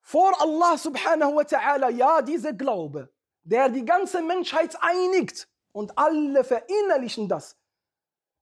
vor 0.00 0.40
Allah 0.40 0.78
subhanahu 0.78 1.34
wa 1.34 1.42
ta'ala. 1.42 1.90
Ja, 1.90 2.22
dieser 2.22 2.52
Glaube 2.52 3.12
der 3.47 3.69
die 3.69 3.85
ganze 3.85 4.21
Menschheit 4.21 4.77
einigt 4.81 5.49
und 5.71 5.97
alle 5.97 6.43
verinnerlichen 6.43 7.27
das, 7.27 7.57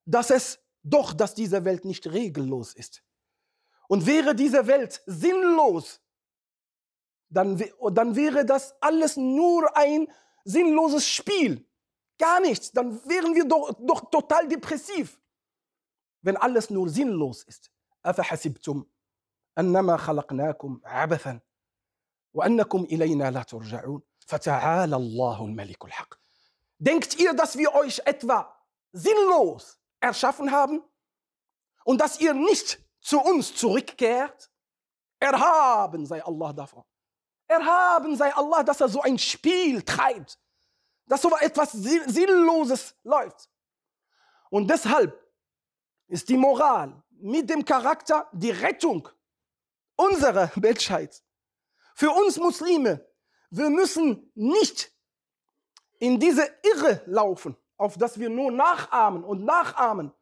dass 0.05 0.29
es 0.29 0.59
doch, 0.83 1.13
dass 1.13 1.33
diese 1.33 1.63
Welt 1.65 1.85
nicht 1.85 2.07
regellos 2.07 2.73
ist. 2.73 3.03
Und 3.87 4.05
wäre 4.05 4.35
diese 4.35 4.67
Welt 4.67 5.01
sinnlos, 5.05 6.01
dann, 7.29 7.63
dann 7.91 8.15
wäre 8.15 8.45
das 8.45 8.75
alles 8.81 9.17
nur 9.17 9.75
ein 9.77 10.07
sinnloses 10.43 11.07
Spiel. 11.07 11.65
Gar 12.17 12.41
nichts. 12.41 12.71
Dann 12.71 13.03
wären 13.07 13.33
wir 13.35 13.45
doch, 13.45 13.73
doch 13.79 14.09
total 14.09 14.47
depressiv, 14.47 15.19
wenn 16.21 16.37
alles 16.37 16.69
nur 16.69 16.89
sinnlos 16.89 17.43
ist. 17.43 17.71
أفحسبتم 18.05 18.85
أنما 19.57 19.97
خلقناكم 19.97 20.81
عبثا 20.85 21.39
وأنكم 22.33 22.83
إلينا 22.83 23.31
لا 23.31 23.43
ترجعون 23.43 24.01
Fata'ala 24.26 24.96
Allahul 24.96 25.52
Malikul 25.52 25.90
Haq. 25.90 26.18
Denkt 26.78 27.18
ihr, 27.18 27.32
dass 27.32 27.56
wir 27.56 27.74
euch 27.74 28.00
etwa 28.04 28.54
sinnlos 28.92 29.78
erschaffen 30.00 30.50
haben 30.50 30.82
und 31.84 32.00
dass 32.00 32.20
ihr 32.20 32.34
nicht 32.34 32.78
zu 33.00 33.20
uns 33.20 33.54
zurückkehrt? 33.54 34.50
Erhaben 35.18 36.04
sei 36.04 36.22
Allah 36.22 36.52
davon. 36.52 36.84
Erhaben 37.46 38.16
sei 38.16 38.34
Allah, 38.34 38.62
dass 38.62 38.80
er 38.80 38.88
so 38.88 39.00
ein 39.00 39.18
Spiel 39.18 39.82
treibt, 39.82 40.38
dass 41.06 41.22
so 41.22 41.34
etwas 41.36 41.72
Sinnloses 41.72 42.94
läuft. 43.04 43.48
Und 44.50 44.68
deshalb 44.68 45.16
ist 46.08 46.28
die 46.28 46.36
Moral 46.36 47.02
mit 47.10 47.48
dem 47.48 47.64
Charakter 47.64 48.28
die 48.32 48.50
Rettung 48.50 49.08
unserer 49.96 50.50
Menschheit. 50.56 51.22
Für 51.94 52.10
uns 52.10 52.36
Muslime 52.36 53.06
wir 53.50 53.70
müssen 53.70 54.30
nicht 54.34 54.92
in 55.98 56.20
diese 56.20 56.48
Irre 56.62 57.02
laufen, 57.06 57.56
auf 57.76 57.96
das 57.96 58.18
wir 58.18 58.28
nur 58.28 58.50
nachahmen 58.50 59.24
und 59.24 59.44
nachahmen 59.44 60.12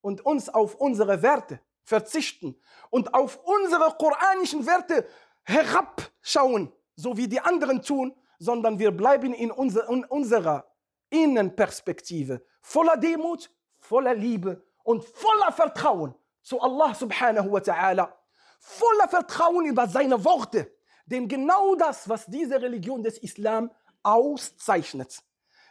und 0.00 0.24
uns 0.24 0.48
auf 0.48 0.74
unsere 0.74 1.22
Werte 1.22 1.60
verzichten 1.84 2.60
und 2.90 3.14
auf 3.14 3.40
unsere 3.44 3.96
koranischen 3.98 4.66
Werte 4.66 5.06
herabschauen, 5.44 6.72
so 6.96 7.16
wie 7.16 7.28
die 7.28 7.40
anderen 7.40 7.82
tun, 7.82 8.14
sondern 8.38 8.78
wir 8.78 8.90
bleiben 8.90 9.34
in, 9.34 9.50
unser, 9.50 9.88
in 9.88 10.04
unserer 10.04 10.66
Innenperspektive 11.10 12.44
voller 12.60 12.96
Demut, 12.96 13.50
voller 13.78 14.14
Liebe 14.14 14.62
und 14.84 15.04
voller 15.04 15.52
Vertrauen 15.52 16.14
zu 16.42 16.60
Allah 16.60 16.94
subhanahu 16.94 17.52
wa 17.52 17.58
ta'ala, 17.58 18.12
voller 18.58 19.08
Vertrauen 19.08 19.66
über 19.66 19.86
seine 19.88 20.24
Worte 20.24 20.72
denn 21.06 21.28
genau 21.28 21.74
das, 21.74 22.08
was 22.08 22.26
diese 22.26 22.60
Religion 22.60 23.02
des 23.02 23.18
Islam 23.18 23.70
auszeichnet. 24.02 25.22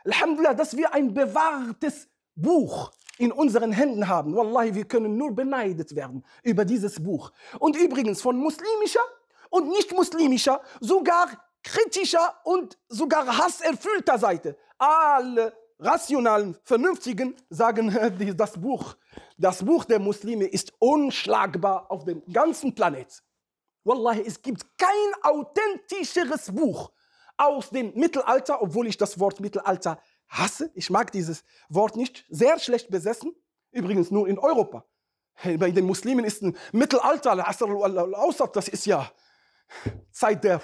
Alhamdulillah, 0.06 0.54
dass 0.54 0.76
wir 0.76 0.94
ein 0.94 1.14
bewahrtes 1.14 2.08
Buch 2.36 2.92
in 3.18 3.32
unseren 3.32 3.72
Händen 3.72 4.08
haben. 4.08 4.36
Wallahi, 4.36 4.74
wir 4.74 4.86
können 4.86 5.18
nur 5.18 5.36
beneidet 5.36 5.96
werden 5.96 6.26
über 6.44 6.66
dieses 6.66 7.02
Buch. 7.04 7.32
Und 7.60 7.76
übrigens 7.76 8.22
von 8.22 8.38
muslimischer 8.38 9.04
und 9.50 9.68
nicht 9.70 9.94
muslimischer, 9.94 10.62
sogar 10.80 11.28
kritischer 11.64 12.36
und 12.44 12.78
sogar 12.88 13.38
hasserfüllter 13.38 14.18
Seite. 14.18 14.58
Alle 14.80 15.54
rationalen, 15.78 16.58
vernünftigen 16.64 17.36
sagen, 17.50 18.36
das 18.38 18.60
Buch, 18.60 18.96
das 19.38 19.64
Buch 19.64 19.86
der 19.86 20.00
Muslime 20.00 20.46
ist 20.46 20.74
unschlagbar 20.80 21.92
auf 21.92 22.06
dem 22.06 22.24
ganzen 22.32 22.74
Planet. 22.74 23.22
Wallahi, 23.84 24.24
es 24.26 24.42
gibt 24.42 24.66
kein 24.78 25.24
authentischeres 25.24 26.54
Buch 26.54 26.92
aus 27.38 27.70
dem 27.70 27.94
Mittelalter, 27.96 28.62
obwohl 28.62 28.88
ich 28.88 28.98
das 28.98 29.20
Wort 29.20 29.40
Mittelalter 29.40 30.02
hasse. 30.28 30.72
Ich 30.76 30.90
mag 30.90 31.12
dieses 31.12 31.44
Wort 31.70 31.96
nicht. 31.96 32.26
Sehr 32.30 32.60
schlecht 32.60 32.90
besessen. 32.90 33.36
Übrigens 33.72 34.12
nur 34.12 34.28
in 34.28 34.38
Europa. 34.38 34.86
Bei 35.44 35.72
den 35.72 35.86
Muslimen 35.86 36.26
ist 36.26 36.44
ein 36.44 36.58
Mittelalter, 36.72 37.36
das 37.36 38.68
ist 38.68 38.86
ja 38.86 39.12
Zeit 40.12 40.44
der, 40.44 40.62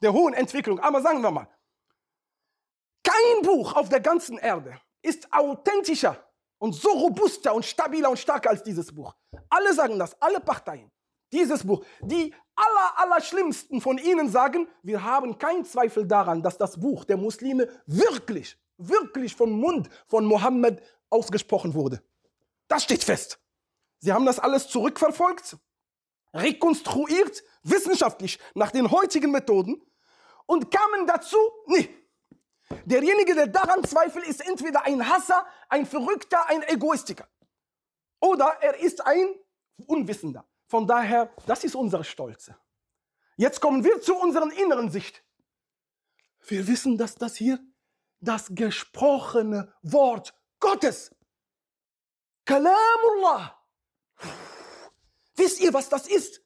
der 0.00 0.12
hohen 0.12 0.34
Entwicklung. 0.34 0.78
Aber 0.80 1.02
sagen 1.02 1.20
wir 1.20 1.30
mal, 1.30 1.48
kein 3.02 3.38
ein 3.38 3.42
Buch 3.42 3.74
auf 3.74 3.88
der 3.88 4.00
ganzen 4.00 4.38
Erde 4.38 4.80
ist 5.02 5.32
authentischer 5.32 6.16
und 6.58 6.74
so 6.74 6.90
robuster 6.90 7.54
und 7.54 7.64
stabiler 7.64 8.10
und 8.10 8.18
starker 8.18 8.50
als 8.50 8.62
dieses 8.62 8.94
Buch. 8.94 9.14
Alle 9.48 9.72
sagen 9.74 9.98
das, 9.98 10.20
alle 10.20 10.40
Parteien. 10.40 10.90
Dieses 11.32 11.66
Buch. 11.66 11.84
Die 12.00 12.34
aller, 12.54 12.98
aller 12.98 13.20
schlimmsten 13.20 13.80
von 13.80 13.98
ihnen 13.98 14.28
sagen, 14.30 14.68
wir 14.82 15.02
haben 15.02 15.38
keinen 15.38 15.64
Zweifel 15.64 16.06
daran, 16.06 16.42
dass 16.42 16.58
das 16.58 16.80
Buch 16.80 17.04
der 17.04 17.16
Muslime 17.16 17.68
wirklich, 17.86 18.58
wirklich 18.78 19.34
vom 19.34 19.50
Mund 19.50 19.88
von 20.06 20.24
Mohammed 20.24 20.82
ausgesprochen 21.10 21.74
wurde. 21.74 22.02
Das 22.66 22.84
steht 22.84 23.04
fest. 23.04 23.38
Sie 24.00 24.12
haben 24.12 24.26
das 24.26 24.38
alles 24.38 24.68
zurückverfolgt, 24.68 25.56
rekonstruiert, 26.34 27.42
wissenschaftlich 27.62 28.38
nach 28.54 28.70
den 28.70 28.90
heutigen 28.90 29.30
Methoden 29.30 29.82
und 30.46 30.70
kamen 30.70 31.06
dazu, 31.06 31.36
nee, 31.66 31.88
derjenige, 32.84 33.34
der 33.34 33.48
daran 33.48 33.84
zweifelt, 33.84 34.26
ist 34.26 34.46
entweder 34.46 34.84
ein 34.84 35.08
Hasser, 35.08 35.46
ein 35.68 35.86
Verrückter, 35.86 36.48
ein 36.48 36.62
Egoistiker. 36.62 37.28
Oder 38.20 38.58
er 38.60 38.78
ist 38.78 39.04
ein 39.04 39.34
Unwissender. 39.86 40.44
Von 40.67 40.87
daher, 40.87 41.29
das 41.45 41.63
ist 41.63 41.75
unsere 41.75 42.03
Stolze. 42.03 42.57
Jetzt 43.35 43.59
kommen 43.61 43.83
wir 43.83 44.01
zu 44.01 44.15
unserer 44.15 44.51
inneren 44.53 44.89
Sicht. 44.89 45.23
Wir 46.47 46.67
wissen, 46.67 46.97
dass 46.97 47.15
das 47.15 47.35
hier 47.35 47.59
das 48.19 48.47
gesprochene 48.49 49.73
Wort 49.81 50.33
Gottes, 50.59 51.13
Kalamullah. 52.45 53.57
Wisst 55.35 55.59
ihr, 55.61 55.73
was 55.73 55.89
das 55.89 56.07
ist? 56.07 56.41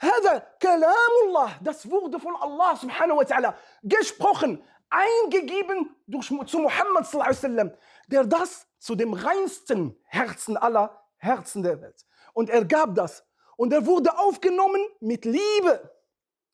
هذا 0.00 0.46
كلام 0.62 1.58
das 1.60 1.90
wurde 1.90 2.20
von 2.20 2.36
Allah 2.36 2.76
subhanahu 2.76 3.18
wa 3.18 3.22
ta'ala 3.24 3.54
gesprochen, 3.82 4.62
eingegeben 4.90 5.94
durch, 6.06 6.28
zu 6.28 6.58
Muhammad 6.58 7.06
sallallahu 7.06 7.30
alaihi 7.30 7.42
wasallam, 7.42 7.72
der 8.06 8.24
das 8.24 8.66
zu 8.78 8.94
dem 8.94 9.12
reinsten 9.12 9.98
Herzen 10.04 10.56
aller 10.56 11.04
Herzen 11.16 11.62
der 11.62 11.80
Welt. 11.80 12.06
Und 12.32 12.48
er 12.48 12.64
gab 12.64 12.94
das 12.94 13.24
und 13.57 13.73
er 13.73 13.85
wurde 13.85 14.17
aufgenommen 14.17 14.81
mit 14.99 15.25
Liebe. 15.25 15.91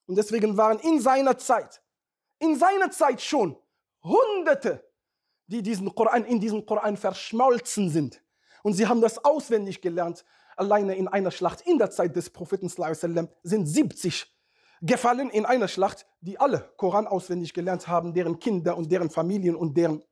Und 0.06 0.16
deswegen 0.18 0.58
waren 0.58 0.80
in 0.80 1.00
seiner 1.00 1.38
Zeit, 1.38 1.82
in 2.40 2.56
seiner 2.56 2.90
Zeit 2.92 3.22
schon 3.22 3.56
Hunderte, 4.04 4.84
die 5.48 5.62
diesen 5.62 5.94
Koran, 5.94 6.26
in 6.26 6.40
diesem 6.40 6.66
Koran 6.66 6.98
verschmolzen 6.98 7.90
sind. 7.90 8.22
Und 8.64 8.74
sie 8.74 8.88
haben 8.88 9.02
das 9.02 9.24
auswendig 9.24 9.82
gelernt. 9.82 10.26
Alleine 10.56 10.96
in 10.96 11.08
einer 11.08 11.32
Schlacht 11.32 11.62
in 11.62 11.78
der 11.78 11.90
Zeit 11.90 12.16
des 12.16 12.30
Propheten 12.30 12.70
sind 12.70 13.66
70 13.66 14.28
gefallen 14.82 15.30
in 15.30 15.46
einer 15.46 15.68
Schlacht, 15.68 16.06
die 16.22 16.40
alle 16.40 16.72
Koran 16.78 17.08
auswendig 17.08 17.54
gelernt 17.54 17.88
haben, 17.88 18.14
deren 18.14 18.40
Kinder 18.40 18.78
und 18.78 18.92
deren 18.92 19.10
Familien 19.10 19.56
und 19.56 19.76
deren. 19.76 20.04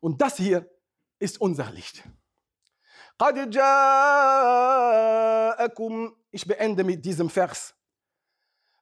Und 0.00 0.20
das 0.20 0.36
hier 0.36 0.70
ist 1.18 1.40
unser 1.40 1.70
Licht. 1.70 2.04
قد 3.18 3.50
جاءكم 3.50 3.64
ich 6.32 6.46
beende 6.46 6.84
mit 6.84 7.04
diesem 7.04 7.30
Vers 7.30 7.74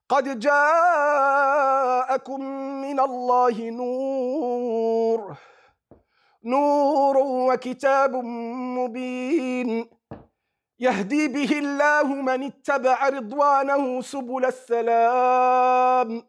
قد 0.08 0.38
جاءكم 0.38 2.40
من 2.82 3.00
الله 3.00 3.70
نور 3.70 5.36
نور 6.44 7.16
وكتاب 7.18 8.16
مبين. 8.76 9.90
يهدي 10.80 11.28
به 11.28 11.58
الله 11.58 12.02
من 12.02 12.42
اتبع 12.42 13.08
رضوانه 13.08 14.02
سبل 14.02 14.44
السلام. 14.44 16.22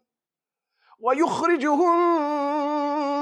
ويخرجهم 1.00 1.94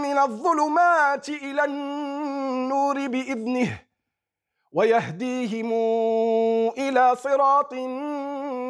من 0.03 0.18
الظلمات 0.18 1.28
إلى 1.28 1.64
النور 1.64 3.07
باذنه. 3.07 3.91
ويهديهم 4.72 5.72
إلى 6.78 7.15
صراط 7.15 7.74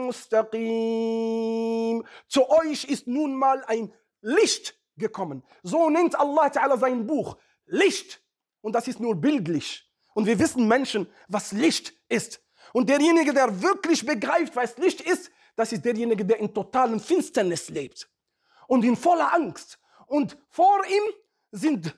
مستقيم. 0.07 2.03
Zu 2.27 2.49
euch 2.49 2.85
ist 2.85 3.07
nun 3.07 3.35
mal 3.35 3.63
ein 3.67 3.93
Licht 4.21 4.75
gekommen. 4.97 5.43
So 5.63 5.89
nennt 5.89 6.19
Allah 6.19 6.47
Ta'ala 6.47 6.77
sein 6.77 7.05
Buch. 7.05 7.37
Licht. 7.65 8.21
Und 8.61 8.73
das 8.73 8.87
ist 8.87 8.99
nur 8.99 9.15
bildlich. 9.15 9.89
Und 10.13 10.25
wir 10.25 10.39
wissen 10.39 10.67
Menschen, 10.67 11.07
was 11.27 11.51
Licht 11.51 11.93
ist. 12.09 12.41
Und 12.73 12.89
derjenige, 12.89 13.33
der 13.33 13.61
wirklich 13.61 14.05
begreift, 14.05 14.55
was 14.55 14.77
Licht 14.77 15.01
ist, 15.01 15.31
das 15.55 15.71
ist 15.71 15.83
derjenige, 15.85 16.25
der 16.25 16.39
in 16.39 16.53
totalen 16.53 16.99
Finsternis 16.99 17.69
lebt. 17.69 18.09
Und 18.67 18.83
in 18.83 18.95
voller 18.95 19.33
Angst. 19.33 19.79
Und 20.07 20.37
vor 20.49 20.85
ihm 20.85 21.03
sind 21.51 21.97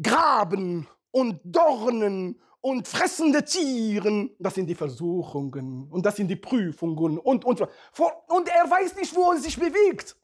Graben 0.00 0.88
und 1.10 1.40
Dornen 1.44 2.40
und 2.64 2.86
fressende 2.86 3.44
Tieren, 3.44 4.34
das 4.38 4.54
sind 4.54 4.66
die 4.66 4.74
Versuchungen 4.74 5.88
und 5.90 6.04
das 6.04 6.16
sind 6.16 6.28
die 6.28 6.36
Prüfungen 6.36 7.18
und, 7.18 7.44
und, 7.44 7.60
und 7.60 8.48
er 8.48 8.70
weiß 8.70 8.96
nicht, 8.96 9.14
wo 9.14 9.32
er 9.32 9.38
sich 9.38 9.58
bewegt. 9.58 10.16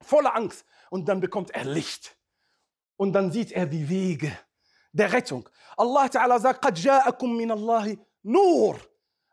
Voller 0.00 0.34
Angst. 0.34 0.64
Und 0.90 1.08
dann 1.08 1.20
bekommt 1.20 1.50
er 1.50 1.64
Licht. 1.64 2.16
Und 2.96 3.12
dann 3.12 3.30
sieht 3.30 3.52
er 3.52 3.66
die 3.66 3.88
Wege 3.88 4.32
der 4.92 5.12
Rettung. 5.12 5.48
Allah 5.76 6.06
Ta'ala 6.06 6.40
sagt, 6.40 6.64
قَدْ 6.64 6.74
جَاءَكُم 6.74 7.36
مِّنَ 7.36 7.52
اللَّهِ 7.52 7.98
نُور. 8.24 8.76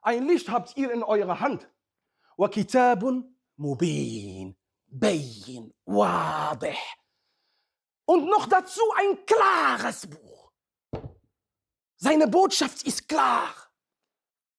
Ein 0.01 0.27
Licht 0.27 0.49
habt 0.49 0.75
ihr 0.75 0.91
in 0.91 1.03
eurer 1.03 1.39
Hand. 1.39 1.69
وَكِتَابٌ 2.38 3.23
مُبِينٌ 3.57 4.55
بَيِّن 4.88 5.71
واضح. 5.88 6.97
Und 8.05 8.25
noch 8.25 8.47
dazu 8.47 8.81
ein 8.97 9.25
klares 9.25 10.07
Buch. 10.07 10.36
seine 11.99 12.28
Botschaft 12.28 12.84
ist 12.84 13.09
klar. 13.09 13.53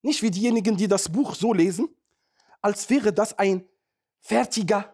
Nicht 0.02 0.22
wie 0.22 0.32
diejenigen, 0.32 0.76
die 0.76 0.88
das 0.88 1.10
Buch 1.10 1.36
so 1.36 1.54
lesen, 1.54 1.90
als 2.62 2.90
wäre 2.90 3.14
das 3.14 3.38
ein 3.40 3.68
fertiger, 4.20 4.94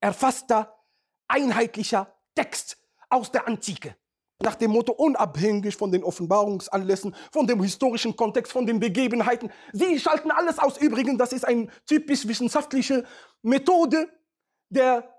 erfasster, 0.00 0.78
einheitlicher 1.26 2.14
Text 2.34 2.78
aus 3.08 3.32
der 3.32 3.48
Antike. 3.48 3.96
Nach 4.42 4.54
dem 4.54 4.72
Motto 4.72 4.92
unabhängig 4.92 5.74
von 5.74 5.90
den 5.90 6.04
Offenbarungsanlässen, 6.04 7.16
von 7.32 7.46
dem 7.46 7.62
historischen 7.62 8.14
Kontext, 8.14 8.52
von 8.52 8.66
den 8.66 8.78
Begebenheiten. 8.78 9.50
Sie 9.72 9.98
schalten 9.98 10.30
alles 10.30 10.58
aus. 10.58 10.76
Übrigens, 10.76 11.16
das 11.16 11.32
ist 11.32 11.46
eine 11.46 11.68
typisch 11.86 12.28
wissenschaftliche 12.28 13.06
Methode 13.40 14.10
der 14.68 15.10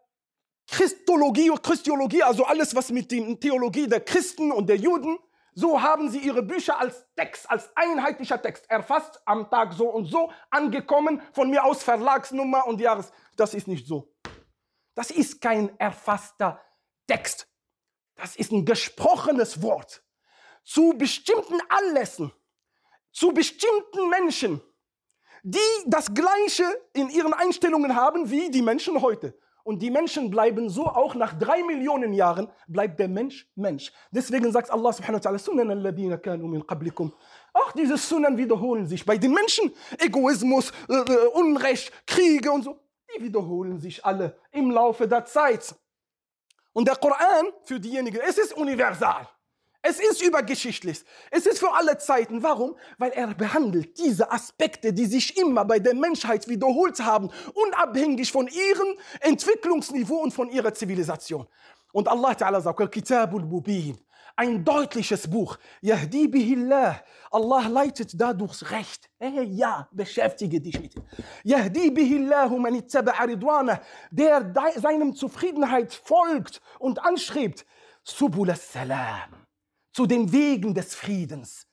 Christologie 0.67 1.49
und 1.49 1.63
Christologie, 1.63 2.21
also 2.21 2.45
alles, 2.45 2.75
was 2.75 2.91
mit 2.91 3.09
der 3.11 3.39
Theologie 3.39 3.87
der 3.87 4.01
Christen 4.01 4.51
und 4.51 4.67
der 4.67 4.75
Juden 4.75 5.17
so 5.59 5.81
haben 5.81 6.11
sie 6.11 6.19
ihre 6.19 6.43
Bücher 6.43 6.79
als 6.79 7.07
Text, 7.15 7.49
als 7.49 7.75
einheitlicher 7.75 8.39
Text 8.39 8.69
erfasst, 8.69 9.19
am 9.25 9.49
Tag 9.49 9.73
so 9.73 9.89
und 9.89 10.05
so, 10.05 10.31
angekommen, 10.51 11.19
von 11.33 11.49
mir 11.49 11.63
aus 11.63 11.81
Verlagsnummer 11.81 12.67
und 12.67 12.79
Jahres. 12.79 13.11
Das 13.37 13.55
ist 13.55 13.67
nicht 13.67 13.87
so. 13.87 14.13
Das 14.93 15.09
ist 15.09 15.41
kein 15.41 15.75
erfasster 15.79 16.61
Text. 17.07 17.47
Das 18.13 18.35
ist 18.35 18.51
ein 18.51 18.65
gesprochenes 18.65 19.63
Wort. 19.63 20.03
Zu 20.63 20.93
bestimmten 20.95 21.59
Anlässen, 21.69 22.31
zu 23.11 23.31
bestimmten 23.31 24.09
Menschen, 24.09 24.61
die 25.41 25.59
das 25.87 26.13
Gleiche 26.13 26.65
in 26.93 27.09
ihren 27.09 27.33
Einstellungen 27.33 27.95
haben 27.95 28.29
wie 28.29 28.51
die 28.51 28.61
Menschen 28.61 29.01
heute. 29.01 29.35
Und 29.67 29.81
die 29.81 29.91
Menschen 29.91 30.29
bleiben 30.29 30.69
so, 30.69 30.85
auch 30.87 31.13
nach 31.13 31.37
drei 31.37 31.61
Millionen 31.61 32.13
Jahren 32.13 32.47
bleibt 32.69 33.01
der 33.01 33.09
Mensch 33.09 33.45
Mensch. 33.53 33.91
Deswegen 34.11 34.49
sagt 34.49 34.71
Allah 34.71 34.93
subhanahu 34.93 35.21
wa 35.21 35.29
ta'ala, 35.29 35.37
Sunan 35.37 35.69
alladhina 35.69 36.15
kanu 36.15 36.47
min 36.47 36.65
qablikum. 36.65 37.11
Auch 37.51 37.73
diese 37.73 37.97
Sunan 37.97 38.37
wiederholen 38.37 38.87
sich 38.87 39.05
bei 39.05 39.17
den 39.17 39.33
Menschen. 39.33 39.73
Egoismus, 39.97 40.71
äh, 40.87 40.93
äh, 40.93 41.27
Unrecht, 41.33 41.91
Kriege 42.07 42.49
und 42.49 42.63
so. 42.63 42.79
Die 43.13 43.21
wiederholen 43.21 43.77
sich 43.77 44.05
alle 44.05 44.39
im 44.53 44.71
Laufe 44.71 45.05
der 45.05 45.25
Zeit. 45.25 45.75
Und 46.71 46.87
der 46.87 46.95
Koran 46.95 47.47
für 47.65 47.77
diejenigen, 47.77 48.21
es 48.25 48.37
ist 48.37 48.53
universal. 48.53 49.27
Es 49.81 49.99
ist 49.99 50.21
übergeschichtlich. 50.21 51.03
Es 51.31 51.45
ist 51.45 51.59
für 51.59 51.71
alle 51.73 51.97
Zeiten. 51.97 52.43
Warum? 52.43 52.75
Weil 52.97 53.11
er 53.11 53.33
behandelt 53.33 53.97
diese 53.97 54.31
Aspekte, 54.31 54.91
die 54.91 55.05
sich 55.05 55.37
immer 55.37 55.63
bei 55.65 55.79
der 55.79 55.93
Menschheit 55.93 56.47
wiederholt 56.47 56.99
haben, 56.99 57.29
unabhängig 57.53 58.31
von 58.31 58.47
ihrem 58.47 58.97
Entwicklungsniveau 59.21 60.17
und 60.17 60.33
von 60.33 60.49
ihrer 60.49 60.73
Zivilisation. 60.73 61.47
Und 61.93 62.07
Allah 62.07 62.31
Ta'ala 62.31 62.59
sagt, 62.61 62.91
Kitabul 62.91 63.43
Mubin, 63.43 63.97
ein 64.35 64.63
deutliches 64.63 65.27
Buch. 65.27 65.57
Allah 67.31 67.67
leitet 67.67 68.11
dadurch 68.19 68.71
Recht. 68.71 69.09
Hey, 69.19 69.43
ja, 69.45 69.87
beschäftige 69.91 70.61
dich 70.61 70.79
mit 70.79 70.95
ihm. 70.95 71.03
Der 74.11 74.53
seinem 74.75 75.15
Zufriedenheit 75.15 75.93
folgt 75.93 76.61
und 76.79 77.03
anschreibt. 77.03 77.65
Subul 78.03 78.53
salam 78.55 79.46
zu 79.97 80.05
den 80.05 80.31
Wegen 80.31 80.75
des 80.75 80.93
Friedens, 80.93 81.67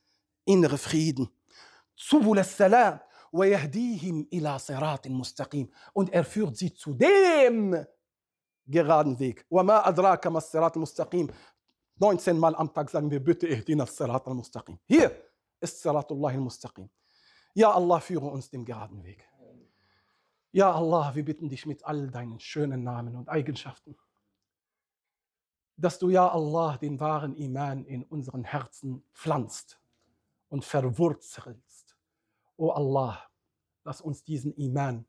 innere 0.47 0.79
Frieden. 0.79 1.29
Und 5.93 6.11
er 6.11 6.25
führt 6.25 6.57
sie 6.57 6.73
zu 6.73 6.95
dem 6.95 7.87
geraden 8.67 9.19
Weg. 9.19 9.45
19 11.97 12.39
Mal 12.39 12.57
am 12.57 12.73
Tag 12.73 12.89
sagen 12.89 13.11
wir 13.11 13.23
bitte 13.23 13.47
ihdina 13.47 13.85
sirat 13.85 14.27
al-mustaqim. 14.27 14.79
Hier 14.87 15.11
ist 15.61 15.83
Salatullah 15.83 16.31
al-mustaqim. 16.31 16.89
Ja 17.53 17.73
Allah, 17.73 18.01
führe 18.01 18.29
uns 18.29 18.49
dem 18.49 18.65
geraden 18.65 19.05
Weg. 19.05 19.29
Ja 20.51 20.73
Allah, 20.73 21.15
wir 21.15 21.27
bitten 21.27 21.51
dich 21.51 21.67
mit 21.67 21.85
all 21.85 22.11
deinen 22.11 22.41
schönen 22.41 22.85
Namen 22.85 23.17
und 23.17 23.29
Eigenschaften 23.29 23.95
dass 25.77 25.99
du 25.99 26.09
ja 26.11 26.29
Allah 26.29 26.77
den 26.77 27.01
wahren 27.01 27.35
Iman 27.37 27.85
in 27.85 28.05
unseren 28.05 28.45
Herzen 28.45 29.05
pflanzt 29.13 29.81
und 30.49 30.65
verwurzelst. 30.65 31.97
O 32.57 32.71
Allah, 32.71 33.21
lass 33.83 34.01
uns 34.01 34.23
diesen 34.23 34.55
Iman 34.55 35.05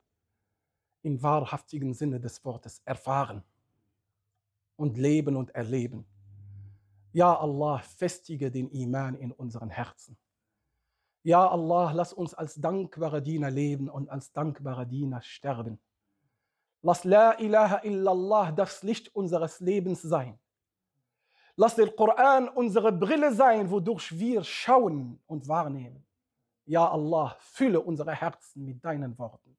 im 1.04 1.22
wahrhaftigen 1.22 1.94
Sinne 1.94 2.20
des 2.20 2.44
Wortes 2.44 2.82
erfahren 2.84 3.44
und 4.76 4.98
leben 4.98 5.36
und 5.36 5.52
erleben. 5.52 6.06
Ja 7.14 7.38
Allah, 7.38 7.78
festige 7.80 8.50
den 8.50 8.70
Iman 8.72 9.16
in 9.16 9.32
unseren 9.32 9.70
Herzen. 9.70 10.18
Ja 11.24 11.48
Allah, 11.48 11.92
lass 11.92 12.12
uns 12.12 12.34
als 12.34 12.56
dankbare 12.56 13.22
Diener 13.22 13.52
leben 13.52 13.90
und 13.90 14.10
als 14.10 14.32
dankbare 14.32 14.86
Diener 14.86 15.22
sterben. 15.22 15.80
Lass 16.82 17.04
La 17.04 17.40
ilaha 17.40 17.82
illallah 17.84 18.52
das 18.52 18.84
Licht 18.84 19.16
unseres 19.16 19.60
Lebens 19.60 20.02
sein. 20.02 20.40
Lass 21.58 21.76
der 21.76 21.92
Koran 21.92 22.50
unsere 22.50 22.92
Brille 22.92 23.34
sein, 23.34 23.70
wodurch 23.70 24.18
wir 24.18 24.44
schauen 24.44 25.22
und 25.26 25.48
wahrnehmen. 25.48 26.06
Ja 26.66 26.90
Allah, 26.90 27.38
fülle 27.40 27.80
unsere 27.80 28.14
Herzen 28.14 28.66
mit 28.66 28.84
deinen 28.84 29.18
Worten. 29.18 29.58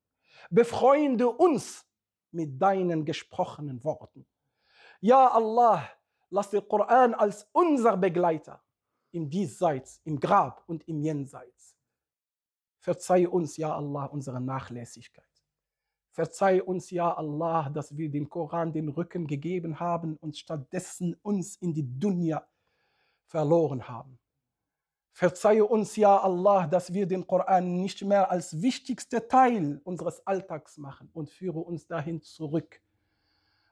Befreunde 0.50 1.28
uns 1.28 1.86
mit 2.32 2.60
deinen 2.60 3.04
gesprochenen 3.04 3.82
Worten. 3.82 4.26
Ja 5.00 5.28
Allah, 5.28 5.88
lass 6.28 6.50
den 6.50 6.66
Koran 6.68 7.14
als 7.14 7.48
unser 7.52 7.96
Begleiter 7.96 8.62
im 9.12 9.30
Diesseits, 9.30 10.00
im 10.04 10.20
Grab 10.20 10.62
und 10.66 10.86
im 10.88 11.00
Jenseits. 11.00 11.76
Verzeih 12.78 13.26
uns, 13.28 13.56
ja 13.56 13.74
Allah, 13.74 14.04
unsere 14.06 14.40
Nachlässigkeit. 14.40 15.25
Verzeih 16.16 16.62
uns, 16.62 16.90
ja 16.90 17.12
Allah, 17.12 17.68
dass 17.68 17.94
wir 17.94 18.10
dem 18.10 18.30
Koran 18.30 18.72
den 18.72 18.88
Rücken 18.88 19.26
gegeben 19.26 19.78
haben 19.78 20.16
und 20.16 20.34
stattdessen 20.34 21.14
uns 21.20 21.56
in 21.56 21.74
die 21.74 21.82
Dunya 21.82 22.42
verloren 23.26 23.86
haben. 23.86 24.18
Verzeihe 25.12 25.66
uns, 25.66 25.94
ja 25.94 26.16
Allah, 26.16 26.68
dass 26.68 26.94
wir 26.94 27.06
den 27.06 27.26
Koran 27.26 27.82
nicht 27.82 28.02
mehr 28.02 28.30
als 28.30 28.62
wichtigster 28.62 29.28
Teil 29.28 29.78
unseres 29.84 30.26
Alltags 30.26 30.78
machen 30.78 31.10
und 31.12 31.28
führe 31.28 31.58
uns 31.58 31.86
dahin 31.86 32.22
zurück, 32.22 32.80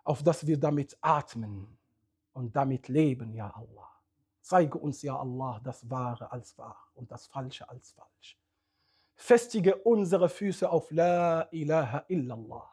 auf 0.04 0.22
dass 0.22 0.46
wir 0.46 0.60
damit 0.60 0.98
atmen 1.00 1.78
und 2.34 2.54
damit 2.54 2.88
leben, 2.88 3.32
ja 3.32 3.48
Allah. 3.56 3.88
Zeige 4.42 4.76
uns, 4.76 5.00
ja 5.00 5.18
Allah, 5.18 5.62
das 5.64 5.88
Wahre 5.88 6.30
als 6.30 6.58
wahr 6.58 6.90
und 6.92 7.10
das 7.10 7.26
Falsche 7.26 7.66
als 7.70 7.92
falsch. 7.92 8.38
Festige 9.16 9.76
unsere 9.76 10.28
Füße 10.28 10.68
auf 10.68 10.90
La 10.90 11.48
ilaha 11.52 12.04
illallah 12.08 12.70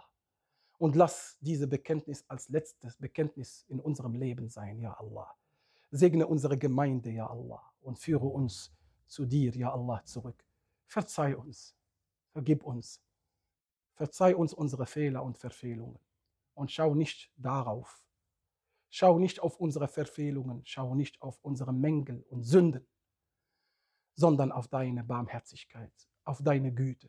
und 0.79 0.95
lass 0.95 1.37
diese 1.39 1.67
Bekenntnis 1.67 2.25
als 2.27 2.49
letztes 2.49 2.97
Bekenntnis 2.97 3.65
in 3.69 3.79
unserem 3.79 4.15
Leben 4.15 4.49
sein, 4.49 4.79
ja 4.79 4.93
Allah. 4.93 5.33
Segne 5.91 6.25
unsere 6.25 6.57
Gemeinde, 6.57 7.11
ja 7.11 7.27
Allah, 7.29 7.61
und 7.81 7.99
führe 7.99 8.25
uns 8.25 8.73
zu 9.05 9.25
dir, 9.25 9.55
ja 9.55 9.71
Allah, 9.71 10.03
zurück. 10.05 10.43
Verzeih 10.87 11.37
uns, 11.37 11.75
vergib 12.31 12.63
uns, 12.63 13.01
verzeih 13.93 14.35
uns 14.35 14.53
unsere 14.53 14.85
Fehler 14.85 15.23
und 15.23 15.37
Verfehlungen 15.37 15.99
und 16.55 16.71
schau 16.71 16.95
nicht 16.95 17.31
darauf. 17.37 18.03
Schau 18.89 19.19
nicht 19.19 19.39
auf 19.39 19.59
unsere 19.59 19.87
Verfehlungen, 19.87 20.61
schau 20.65 20.95
nicht 20.95 21.21
auf 21.21 21.39
unsere 21.43 21.73
Mängel 21.73 22.25
und 22.29 22.43
Sünden, 22.43 22.87
sondern 24.15 24.51
auf 24.51 24.67
deine 24.67 25.03
Barmherzigkeit, 25.03 25.93
auf 26.24 26.42
deine 26.42 26.72
Güte. 26.72 27.08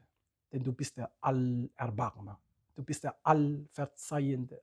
Denn 0.51 0.63
du 0.63 0.71
bist 0.73 0.97
der 0.97 1.11
Allerbarmer, 1.21 2.39
du 2.75 2.83
bist 2.83 3.03
der 3.03 3.15
Allverzeihende 3.23 4.61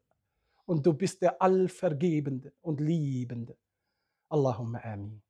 und 0.66 0.84
du 0.86 0.92
bist 0.94 1.20
der 1.22 1.40
Allvergebende 1.42 2.52
und 2.62 2.80
Liebende. 2.80 3.56
اللهم 4.32 4.76
آمين 4.76 5.20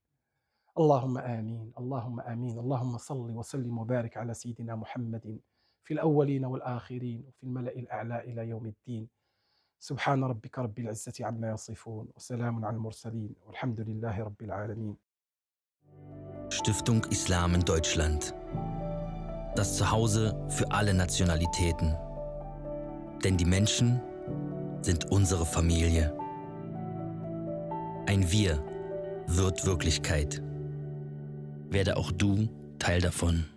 اللهم 0.79 1.19
آمين 1.19 1.73
اللهم 1.79 2.21
آمين 2.21 2.59
اللهم 2.59 2.99
صل 2.99 3.31
وسلم 3.31 3.79
وبارك 3.79 4.17
على 4.17 4.35
سيدنا 4.35 4.75
محمد 4.77 5.41
في 5.83 5.95
الأولين 5.95 6.45
والآخرين 6.45 7.25
وفي 7.29 7.43
الملأ 7.43 7.73
الأعلى 7.73 8.21
إلى 8.21 8.49
يوم 8.49 8.67
الدين 8.67 9.09
سبحان 9.79 10.25
ربك 10.25 10.59
رب 10.59 10.79
العزة 10.79 11.13
عما 11.21 11.51
يصفون 11.51 12.09
وسلام 12.17 12.65
على 12.65 12.77
المرسلين 12.77 13.35
والحمد 13.47 13.81
لله 13.81 14.23
رب 14.23 14.43
العالمين 14.43 14.97
Stiftung 16.51 17.05
Islam 17.11 17.55
in 17.55 17.61
Deutschland. 17.61 18.38
das 19.60 19.76
Zuhause 19.76 20.34
für 20.48 20.72
alle 20.72 20.94
Nationalitäten. 20.94 21.94
Denn 23.26 23.36
die 23.36 23.44
Menschen 23.44 24.00
sind 24.80 25.12
unsere 25.12 25.46
Familie. 25.46 26.18
Ein 28.06 28.32
Wir 28.32 28.64
wird 29.28 29.66
Wirklichkeit. 29.66 30.42
Werde 31.70 31.98
auch 31.98 32.14
du 32.14 32.48
Teil 32.80 33.02
davon. 33.02 33.48